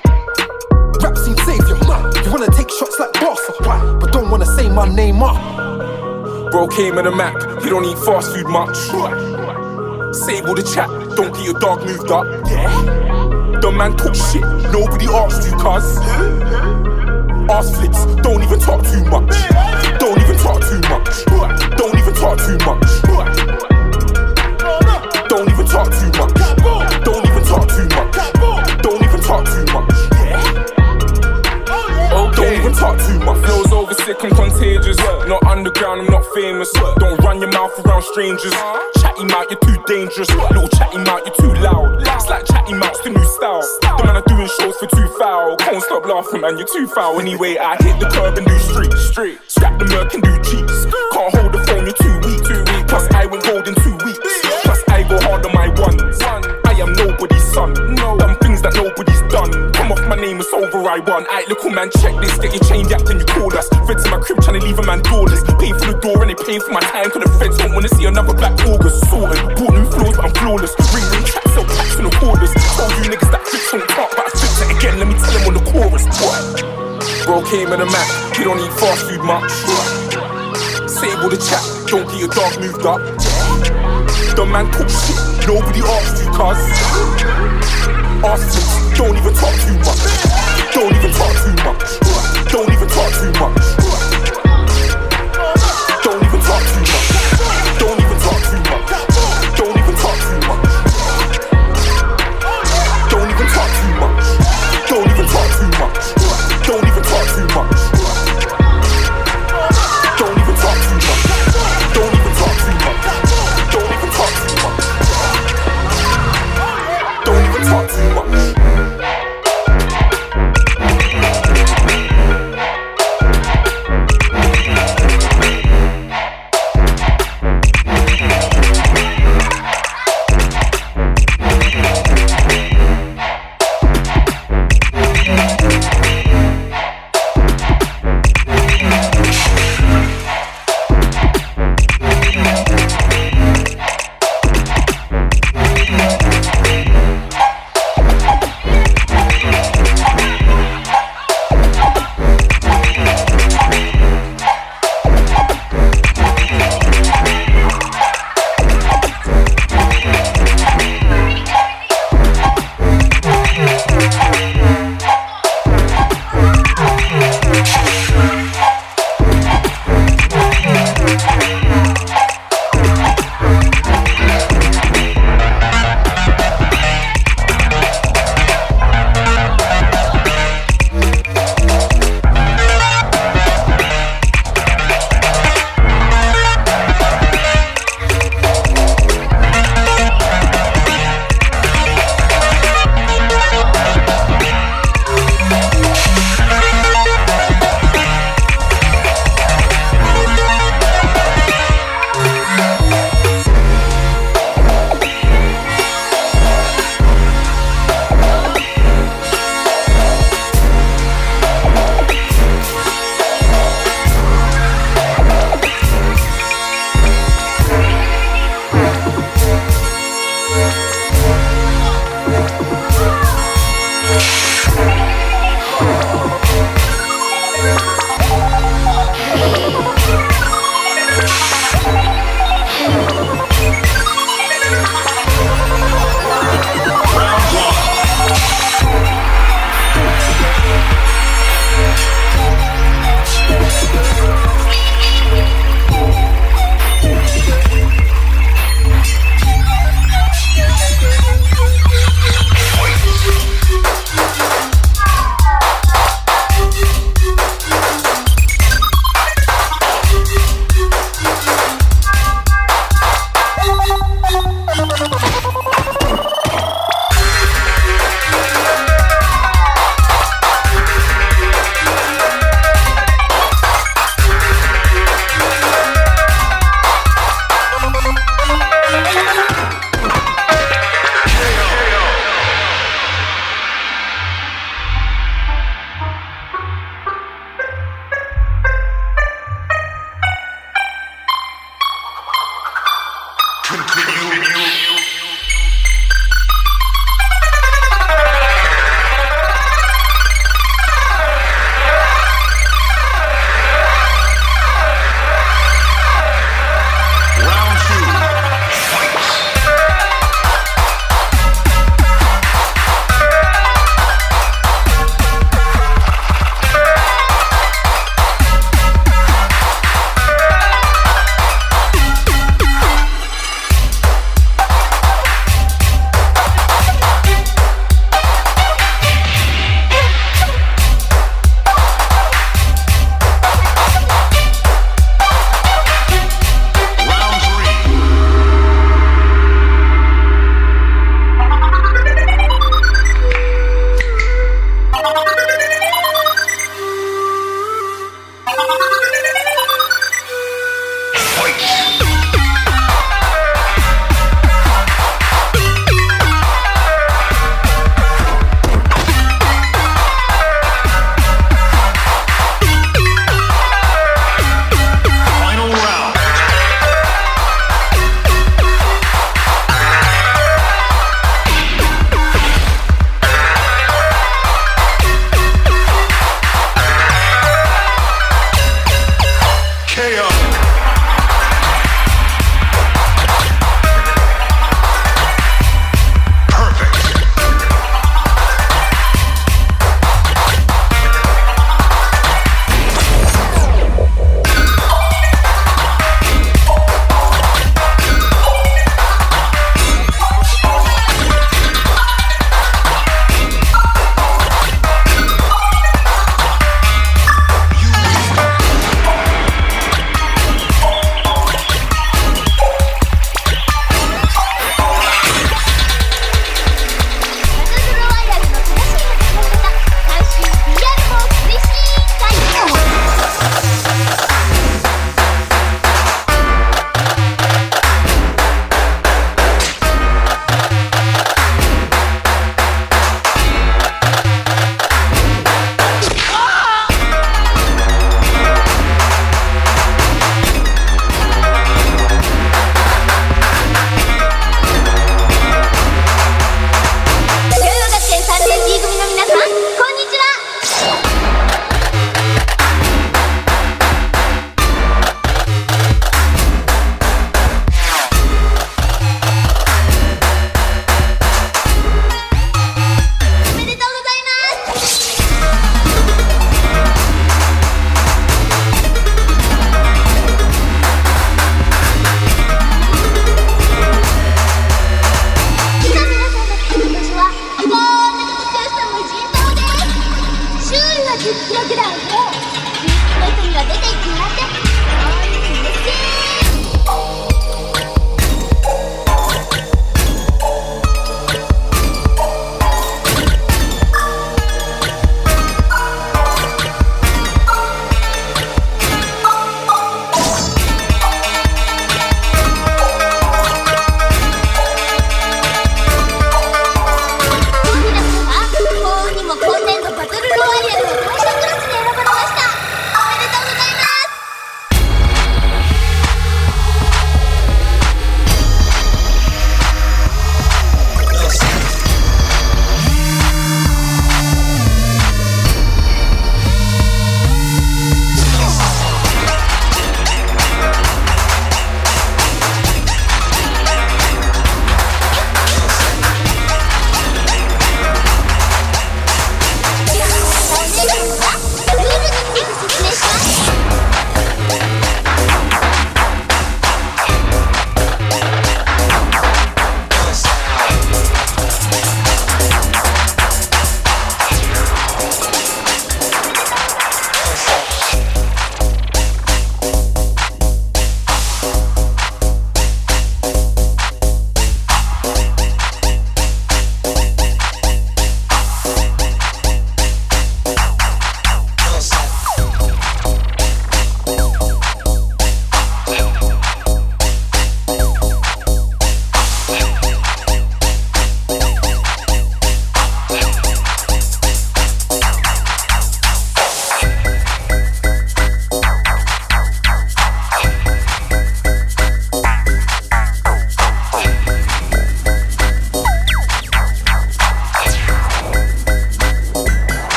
rap 1.03 1.19
scene 1.19 1.37
savior. 1.43 1.77
You 2.23 2.31
wanna 2.31 2.51
take 2.55 2.71
shots 2.71 2.99
like 2.99 3.13
Barca, 3.19 3.99
but 3.99 4.13
don't 4.13 4.31
wanna 4.31 4.47
say 4.47 4.69
my 4.69 4.87
name 4.89 5.23
up. 5.23 5.37
Bro 6.53 6.69
came 6.69 6.99
in 6.99 7.07
a 7.07 7.15
Mac, 7.15 7.35
he 7.63 7.69
don't 7.69 7.85
eat 7.85 7.99
fast 7.99 8.33
food 8.33 8.47
much. 8.47 8.77
Save 10.15 10.47
all 10.47 10.55
the 10.55 10.63
chat, 10.63 10.89
don't 11.17 11.35
get 11.35 11.45
your 11.45 11.59
dog 11.59 11.85
moved 11.85 12.11
up. 12.11 12.25
The 13.63 13.71
man 13.73 13.97
talk 13.97 14.15
shit, 14.15 14.43
nobody 14.71 15.07
asked 15.07 15.43
you, 15.49 15.57
cuz. 15.59 15.99
Ass 17.51 17.75
flips, 17.77 18.05
don't 18.23 18.43
even 18.43 18.61
talk 18.61 18.83
too 18.85 19.05
much. 19.07 19.22
Strangers. 38.13 38.53
Chatty 39.01 39.25
mouth, 39.25 39.47
you're 39.51 39.61
too 39.61 39.83
dangerous. 39.87 40.29
Little 40.31 40.69
chatty 40.69 40.99
mouth, 40.99 41.23
you're 41.25 41.35
too 41.41 41.55
loud. 41.61 42.01
It's 42.01 42.29
like 42.29 42.45
chatty 42.45 42.75
mouth's 42.75 43.01
the 43.03 43.11
new 43.11 43.25
style. 43.25 43.63
The 43.81 44.05
man 44.05 44.17
are 44.17 44.29
doing 44.29 44.49
shows 44.61 44.77
for 44.77 44.87
too 44.87 45.09
foul. 45.19 45.57
Can't 45.57 45.83
stop 45.83 46.05
laughing, 46.05 46.43
man, 46.43 46.59
you're 46.59 46.69
too 46.69 46.87
foul. 46.87 47.21
Anyway, 47.21 47.57
I 47.57 47.77
hit 47.83 47.99
the 48.01 48.09
curb 48.13 48.37
and 48.37 48.47
do 48.47 48.59
street. 48.59 48.93
Street. 48.93 49.39
Scrap 49.49 49.79
the 49.79 49.87
merc 49.87 50.13
and 50.15 50.23
do 50.23 50.33
cheats. 50.45 50.85
Can't 51.13 51.35
hold 51.35 51.53
the 51.53 51.65
phone, 51.65 51.85
you're 51.89 51.97
too 51.97 52.17
weak. 52.29 52.45
Too 52.45 52.61
weak. 52.61 52.87
Plus, 52.89 53.09
I 53.13 53.27
went 53.27 53.45
gold 53.45 53.67
in 53.69 53.75
two 53.81 53.97
weeks. 54.05 54.21
Plus, 54.63 54.81
I 54.89 55.03
go 55.09 55.19
hard 55.21 55.47
on 55.47 55.53
my 55.53 55.69
ones. 55.81 56.21
I 56.23 56.75
am 56.81 56.93
nobody's 56.93 57.45
son. 57.53 57.73
Done 57.73 58.37
things 58.45 58.61
that 58.63 58.75
nobody's 58.75 59.23
done. 59.33 59.62
I 60.87 60.99
won. 61.01 61.25
Aight, 61.27 61.49
little 61.49 61.71
man, 61.71 61.91
check 62.01 62.15
this. 62.21 62.39
Get 62.39 62.55
your 62.55 62.65
chain 62.65 62.89
yapped 62.89 63.11
and 63.11 63.21
you 63.21 63.27
call 63.27 63.53
us. 63.57 63.69
Feds 63.87 64.05
in 64.05 64.11
my 64.11 64.19
crib 64.19 64.41
trying 64.43 64.61
to 64.61 64.67
leave 64.67 64.79
a 64.79 64.87
man 64.87 65.03
doorless. 65.03 65.43
Pay 65.59 65.73
for 65.77 65.93
the 65.93 65.99
door 66.01 66.23
and 66.23 66.31
they 66.31 66.39
paying 66.39 66.61
for 66.61 66.73
my 66.73 66.81
time. 66.81 67.11
Cause 67.11 67.23
the 67.23 67.31
feds 67.39 67.59
don't 67.59 67.75
wanna 67.75 67.89
see 67.89 68.05
another 68.05 68.35
black 68.35 68.55
August. 68.67 69.05
Sorted. 69.11 69.39
Bought 69.59 69.75
new 69.75 69.87
floors, 69.91 70.17
but 70.17 70.25
I'm 70.27 70.35
flawless. 70.35 70.73
Ring 70.95 71.07
ring 71.13 71.25
tracks, 71.25 71.53
sell 71.53 71.65
packs 71.65 71.97
in 71.99 72.05
the 72.09 72.15
quarters. 72.19 72.53
Told 72.79 72.93
you 72.99 73.05
niggas 73.13 73.31
that 73.31 73.45
fix 73.47 73.71
don't 73.71 73.87
but 73.87 74.27
I 74.27 74.31
fix 74.33 74.55
it 74.63 74.71
again. 74.77 74.95
Let 74.99 75.09
me 75.09 75.15
tell 75.21 75.33
them 75.35 75.45
on 75.51 75.55
the 75.55 75.65
chorus. 75.71 76.05
Boy. 76.19 76.39
Bro 77.27 77.47
came 77.47 77.71
in 77.71 77.81
a 77.81 77.87
Mac, 77.87 78.09
he 78.37 78.43
don't 78.45 78.59
eat 78.59 78.73
fast 78.81 79.07
food 79.07 79.23
much. 79.23 79.53
All 81.23 81.29
the 81.29 81.37
chat, 81.37 81.63
don't 81.87 82.07
get 82.11 82.19
your 82.19 82.29
dog 82.29 82.59
moved 82.59 82.87
up. 82.87 82.99
The 84.35 84.45
man 84.47 84.67
talk 84.73 84.91
shit, 84.91 85.47
nobody 85.47 85.81
asked 85.83 86.19
you, 86.19 86.31
cuz. 86.35 86.59
Ask 88.25 88.97
don't 88.97 89.17
even 89.17 89.35
talk 89.35 89.55
too 89.67 89.79
much. 89.79 90.32
Don't 90.75 90.95
even 90.97 91.13
talk 91.13 91.37
too 91.45 91.55
much. 91.65 92.51
Don't 92.51 92.73
even 92.73 92.89
talk 92.89 93.13
too 93.21 93.33
much. 93.33 93.82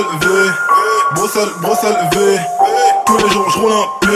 levé, 0.00 0.50
brosse 1.14 1.36
à 1.84 1.88
levé. 1.88 2.40
Tous 3.06 3.16
les 3.18 3.30
jours 3.30 3.48
je 3.50 3.58
roule 3.58 3.72
un 3.72 4.06
P, 4.06 4.08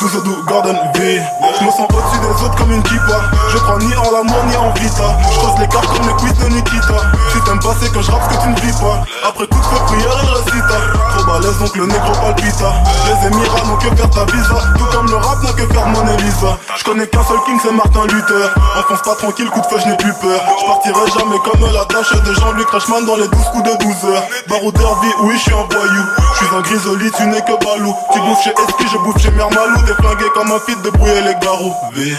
12 0.00 0.22
doux 0.24 0.44
Garden 0.48 0.76
V. 0.94 1.20
Je 1.58 1.64
me 1.64 1.70
sens 1.70 1.80
au-dessus 1.80 2.18
des 2.20 2.44
autres 2.44 2.56
comme 2.56 2.72
une 2.72 2.82
kippa. 2.82 3.20
Je 3.50 3.58
prends 3.58 3.78
ni 3.78 3.94
en 3.96 4.10
l'amour 4.10 4.44
ni 4.48 4.56
en 4.56 4.70
vita. 4.72 5.18
Je 5.30 5.38
creuse 5.38 5.58
les 5.60 5.68
cartes 5.68 5.86
comme 5.86 6.06
les 6.06 6.14
quiz 6.14 6.32
de 6.38 6.48
Nikita. 6.48 6.94
Si 7.32 7.40
t'aimes 7.44 7.60
pas, 7.60 7.74
c'est 7.80 7.92
que 7.92 8.00
je 8.00 8.10
rappe 8.10 8.28
que 8.28 8.42
tu 8.42 8.48
ne 8.48 8.60
vis 8.60 8.78
pas. 8.80 9.04
Après 9.28 9.46
coup 9.46 9.58
de 9.58 9.84
prière 9.86 10.24
et 10.24 10.28
récita. 10.38 10.78
Trop 11.16 11.24
balèze 11.26 11.58
donc 11.58 11.76
le 11.76 11.86
négro 11.86 12.12
palpita. 12.12 12.72
Les 13.06 13.26
émirats 13.26 13.64
n'ont 13.66 13.76
que 13.76 13.96
faire 13.96 14.10
ta 14.10 14.24
visa. 14.32 14.58
Tout 14.78 14.84
comme 14.96 15.10
le 15.10 15.16
rap 15.16 15.42
n'a 15.42 15.52
que 15.52 15.66
faire 15.72 15.86
mon 15.86 16.06
Elisa. 16.08 16.57
Je 16.88 16.92
connais 16.94 17.06
qu'un 17.06 17.22
seul 17.22 17.36
king, 17.44 17.58
c'est 17.62 17.70
Martin 17.70 18.06
Luther. 18.06 18.54
Enfonce 18.78 19.02
pas 19.02 19.14
tranquille, 19.16 19.50
coup 19.50 19.60
de 19.60 19.66
feu, 19.66 19.76
je 19.78 19.90
n'ai 19.90 19.96
plus 19.98 20.12
peur. 20.22 20.40
Je 20.58 20.64
partirai 20.64 21.20
jamais 21.20 21.36
comme 21.40 21.70
la 21.70 21.84
tâche 21.84 22.14
de 22.14 22.32
Jean-Luc 22.32 22.66
Crashman 22.66 23.04
dans 23.04 23.16
les 23.16 23.28
12 23.28 23.44
coups 23.52 23.64
de 23.64 23.76
12 23.76 24.04
heures. 24.06 24.22
Barreau 24.48 24.72
derby, 24.72 25.08
oui, 25.20 25.34
je 25.36 25.42
suis 25.42 25.52
un 25.52 25.68
voyou. 25.70 26.02
Je 26.32 26.46
suis 26.46 26.56
un 26.56 26.60
grisoli, 26.62 27.10
tu 27.10 27.26
n'es 27.26 27.42
que 27.42 27.62
balou. 27.62 27.94
Tu 28.14 28.20
bouffes 28.20 28.42
chez 28.42 28.52
Espi, 28.52 28.88
je 28.90 28.96
bouffe 28.96 29.20
chez 29.20 29.30
Mermalou. 29.32 29.82
T'es 29.86 29.92
flingué 29.92 30.24
comme 30.32 30.50
un 30.50 30.58
fit 30.60 30.76
débrouiller 30.76 31.20
les 31.20 31.34
garous. 31.42 31.74
V, 31.92 32.16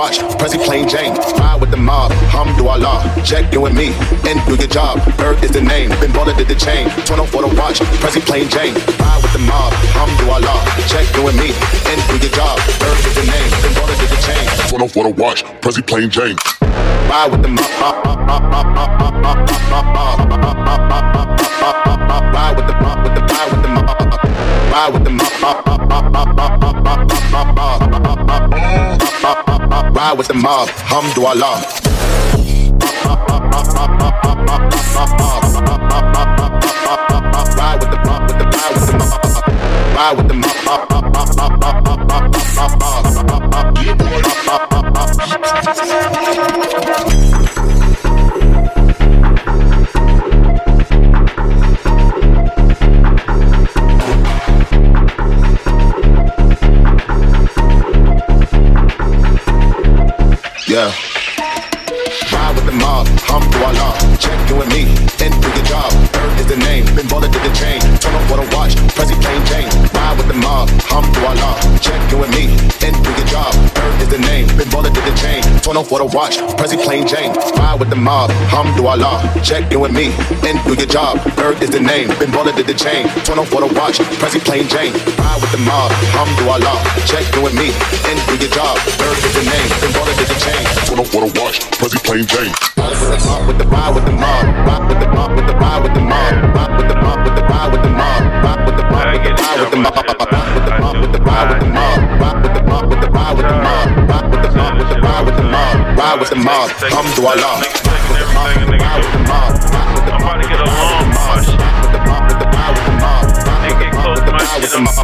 watch, 0.00 0.16
press 0.38 0.56
plain 0.64 0.88
Jane. 0.88 1.12
Ride 1.36 1.60
with 1.60 1.70
the 1.70 1.76
mob, 1.76 2.10
Alhamdulillah. 2.12 3.22
Check 3.22 3.52
in 3.52 3.60
with 3.60 3.74
me. 3.76 3.88
And 4.28 4.40
do 4.48 4.54
your 4.56 4.72
job, 4.78 4.96
Berg 5.18 5.44
is 5.44 5.52
the 5.52 5.60
name. 5.60 5.90
Been 6.00 6.12
bullet 6.12 6.36
did 6.38 6.48
the 6.48 6.54
chain. 6.54 6.88
Turn 7.04 7.20
off 7.20 7.28
for 7.28 7.42
the 7.44 7.52
watch, 7.60 7.78
press 8.00 8.16
plain 8.24 8.48
Jane. 8.48 8.74
Ride 8.96 9.20
with 9.22 9.32
the 9.36 9.44
mob, 9.44 9.72
Alhamdulillah. 9.92 10.58
Check 10.88 11.06
in 11.16 11.22
with 11.24 11.36
me. 11.36 11.52
And 11.90 11.98
do 12.08 12.16
your 12.16 12.32
job, 12.32 12.56
Berg 12.80 12.96
is 13.08 13.14
the 13.20 13.26
name. 13.28 13.50
Been 13.60 13.74
bullet 13.76 13.98
did 14.00 14.08
the 14.08 14.20
chain. 14.24 14.44
Turn 14.70 14.80
off 14.80 14.92
for 14.96 15.04
the 15.04 15.12
watch, 15.20 15.44
press 15.60 15.76
plain 15.82 16.08
Jane. 16.08 16.36
Ride 17.10 17.30
with 17.32 17.42
the 17.42 17.52
mob. 17.52 17.60
Ride 22.32 22.56
with 22.56 22.68
the 22.68 22.74
mob, 22.80 23.04
with 23.04 23.14
the 23.14 23.22
ride 23.36 23.52
with 23.52 23.62
the 23.64 23.70
mob. 23.76 23.88
Ride 24.72 24.92
with 24.94 25.04
the 25.04 25.10
mob. 25.10 25.56
Ride 25.90 26.14
with 26.14 26.24
the 27.92 28.10
mob. 28.90 29.09
Ride 29.22 30.14
with 30.16 30.28
the 30.28 30.34
mob, 30.34 30.68
hum 30.70 31.04
do 31.14 31.26
Allah. 31.26 31.62
Ride 37.28 37.76
with 37.76 37.88
the 37.88 38.04
mob, 38.06 38.50
ride 39.94 40.16
with 40.16 40.28
the 40.28 40.28
mob. 40.28 40.28
Ride 40.28 40.28
with 40.28 40.28
the 40.28 40.60
Yeah. 47.30 47.49
Ride 60.70 62.54
with 62.54 62.64
the 62.64 62.70
mob, 62.70 63.08
alhamdulillah. 63.08 64.16
Check 64.20 64.48
you 64.48 64.62
and 64.62 64.70
me, 64.70 64.86
and 65.18 65.42
do 65.42 65.48
your 65.48 65.64
job. 65.64 65.90
Earth 66.14 66.38
is 66.38 66.46
the 66.46 66.56
name, 66.58 66.84
been 66.94 67.06
baller 67.06 67.26
to 67.26 67.38
the 67.40 67.50
chain. 67.58 67.80
Turn 67.98 68.14
off 68.14 68.30
what 68.30 68.38
I 68.38 68.54
watch, 68.54 68.76
Prezi 68.94 69.20
plain 69.20 69.44
Jane. 69.46 69.68
Ride 69.92 70.16
with 70.16 70.28
the 70.28 70.34
mob, 70.34 70.68
alhamdulillah. 70.70 71.78
Check 71.80 72.12
you 72.12 72.22
and 72.22 72.32
me, 72.34 72.44
and 72.86 72.94
do 73.02 73.10
your 73.10 73.26
job. 73.26 73.79
Is 74.00 74.08
the 74.08 74.18
name, 74.18 74.46
been 74.56 74.68
baller 74.72 74.92
to 74.92 75.00
the 75.00 75.14
chain. 75.20 75.42
Turn 75.60 75.76
off 75.76 75.90
what 75.92 76.00
I 76.00 76.08
watch, 76.08 76.38
Prezi 76.56 76.80
plain 76.82 77.06
Jane. 77.06 77.32
Ride 77.60 77.78
with 77.78 77.90
the 77.90 77.96
mob, 77.96 78.30
alhamdulillah. 78.48 79.20
Check 79.44 79.70
you 79.70 79.80
with 79.80 79.92
me, 79.92 80.10
and 80.48 80.56
do 80.64 80.74
your 80.74 80.88
job. 80.88 81.20
Earth 81.38 81.60
is 81.62 81.70
the 81.70 81.80
name, 81.80 82.08
been 82.18 82.32
baller 82.32 82.54
to 82.56 82.62
the 82.62 82.74
chain. 82.74 83.06
Turn 83.24 83.38
off 83.38 83.52
what 83.52 83.62
I 83.62 83.68
watch, 83.76 83.98
Prezi 84.18 84.40
plain 84.40 84.66
Jane. 84.68 84.92
Ride 85.20 85.40
with 85.40 85.52
the 85.52 85.62
mob, 85.68 85.92
alhamdulillah. 85.92 86.80
Check 87.04 87.28
you 87.36 87.42
with 87.44 87.54
me, 87.54 87.68
and 88.08 88.16
do 88.26 88.34
your 88.40 88.50
job. 88.50 88.76
Earth 89.04 89.20
is 89.20 89.34
the 89.36 89.44
name, 89.44 89.68
been 89.84 89.92
baller 89.92 90.14
to 90.16 90.24
the 90.24 90.38
chain. 90.40 90.62
Turn 90.88 90.98
off 90.98 91.12
what 91.14 91.22
I 91.28 91.30
watch, 91.36 91.60
Prezi 91.76 92.00
plain 92.02 92.24
Jane. 92.24 92.52
Ride 92.80 92.96
with 93.04 93.12
the 93.12 93.20
mob, 93.28 93.46
with 93.46 93.58
the 93.58 93.66
ride 93.68 93.92
with 93.94 94.04
the 94.08 94.16
mob. 94.16 94.44
Rock 94.64 94.88
with 94.88 95.00
the 95.00 95.08
mob, 95.12 95.30
with 95.36 95.46
the 95.46 95.54
ride 95.60 95.82
with 95.84 95.94
the 95.94 96.00
mob. 96.00 96.56
Rock 96.56 96.72
with 96.78 96.88
the 96.88 96.96
mob, 96.96 97.20
with 97.24 97.36
the 97.36 97.44
ride 97.44 97.68
with 97.72 97.82
the 97.84 97.92
mob. 97.92 98.22
Rock 98.44 98.60
with 98.64 98.76
the 98.80 98.84
mob, 98.88 99.12
with 99.12 99.28
the 99.28 99.34
ride 99.36 99.60
with 99.60 99.70
the 99.70 99.76
mob. 99.76 99.94
Rock 100.00 100.48
with 100.56 100.64
the 100.64 100.74
mob, 100.80 100.96
with 101.00 101.12
the 101.12 101.20
ride 101.20 101.48
with 101.52 101.60
the 101.60 101.68
mob. 101.68 102.20
Rock 102.20 102.42
with 102.42 102.54
the 102.54 102.59
mob, 102.70 102.86
with 102.88 103.00
the 103.00 103.10
ride 103.10 103.36
with 103.36 103.48
the 103.50 103.58
mob. 103.66 104.08
Rock 104.08 104.30
with 104.30 104.42
the 104.46 104.50
mob, 104.54 104.78
with 104.78 104.88
the 104.90 104.98
ride 105.02 105.24
with 105.26 105.36
the 105.36 105.42
mob. 105.42 105.98
Ride 105.98 106.18
with 106.20 106.30
the 106.30 106.36
mob, 106.36 106.70
alhamdulillah. 106.70 107.54
Rock 107.54 107.66
with 107.66 108.22
the 108.22 108.30
mob, 108.30 108.50
with 108.50 108.78
the 111.90 112.06
ride 112.06 112.20
with 112.20 112.86
the 112.86 112.94
mob. 112.94 113.18
Rock 113.20 113.20
with 113.20 113.48
the 113.50 114.06
the 114.22 114.38
ride 114.38 114.62
with 114.62 114.70
the 114.70 114.78
mob. 114.80 114.98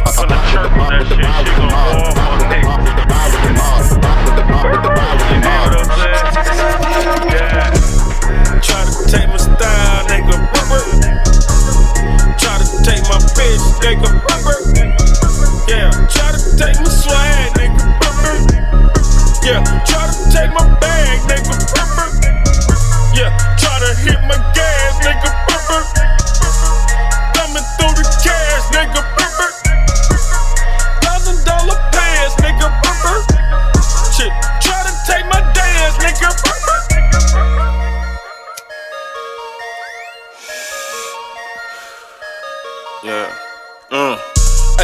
Rock 2.15 2.33
with 2.33 2.47
the 2.47 2.59
the 2.95 3.05
ride 3.11 3.31
with 3.33 3.43
the 3.43 3.53
mob. 3.53 3.83
Rock 3.97 4.23
with 4.25 4.83
the 4.83 4.91
with 5.71 5.76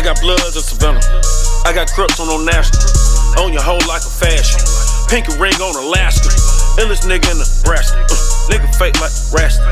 got 0.03 0.19
bloods 0.19 0.55
in 0.55 0.61
Savannah. 0.61 0.99
I 1.63 1.71
got 1.73 1.89
crips 1.91 2.19
on 2.19 2.27
national. 2.45 2.83
On 3.39 3.53
your 3.53 3.63
whole 3.63 3.79
like 3.87 4.03
a 4.03 4.11
fashion. 4.11 4.59
Pinky 5.07 5.31
ring 5.39 5.55
on 5.63 5.75
Alaska. 5.79 6.27
Illest 6.83 7.07
nigga 7.07 7.31
in 7.31 7.39
Nebraska. 7.39 8.03
Uh. 8.03 8.51
Nigga 8.51 8.67
fake 8.75 8.99
like 8.99 9.15
Rasta. 9.31 9.63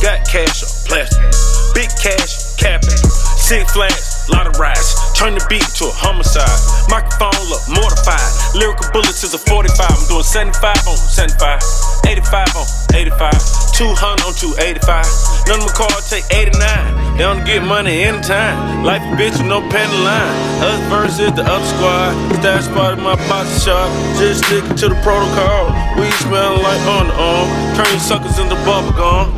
Got 0.00 0.26
cash 0.26 0.62
or 0.64 0.72
plastic. 0.88 1.20
Big 1.74 1.90
cash, 2.00 2.56
capping. 2.56 3.33
Six 3.44 3.74
flags, 3.76 4.24
lot 4.32 4.46
of 4.46 4.56
rides. 4.56 4.96
Turn 5.12 5.36
the 5.36 5.44
beat 5.52 5.68
to 5.76 5.84
a 5.84 5.92
homicide. 5.92 6.48
Microphone 6.88 7.36
look 7.52 7.60
mortified. 7.68 8.24
Lyrical 8.56 8.88
bullets 8.88 9.20
is 9.20 9.36
a 9.36 9.40
45. 9.52 9.84
I'm 9.84 10.00
doing 10.08 10.24
75 10.24 10.72
on 10.88 10.96
75. 10.96 11.60
85 12.08 12.56
on 12.56 12.64
85. 12.96 13.36
200 13.76 14.24
on 14.24 14.32
285. 14.32 15.44
None 15.44 15.60
of 15.60 15.68
my 15.68 15.76
cars 15.76 16.08
take 16.08 16.24
89. 16.32 16.56
They 16.56 17.24
don't 17.28 17.44
get 17.44 17.60
money 17.60 18.08
anytime. 18.08 18.80
Life 18.80 19.04
a 19.04 19.12
bitch 19.12 19.36
with 19.36 19.52
no 19.52 19.60
pen 19.68 19.92
line. 20.00 20.32
Us 20.64 20.80
versus 20.88 21.28
the 21.36 21.44
other 21.44 21.68
squad. 21.68 22.16
Stash 22.40 22.64
spot 22.64 22.96
in 22.96 23.04
my 23.04 23.12
box 23.28 23.60
shop. 23.60 23.92
Just 24.16 24.48
sticking 24.48 24.72
to 24.80 24.88
the 24.88 24.96
protocol. 25.04 25.68
We 26.00 26.08
smelling 26.24 26.64
like 26.64 26.80
on 26.88 27.12
the 27.12 27.16
arm. 27.20 27.48
Turn 27.76 28.00
suckers 28.00 28.40
into 28.40 28.56
bubble 28.64 28.96
gum. 28.96 29.36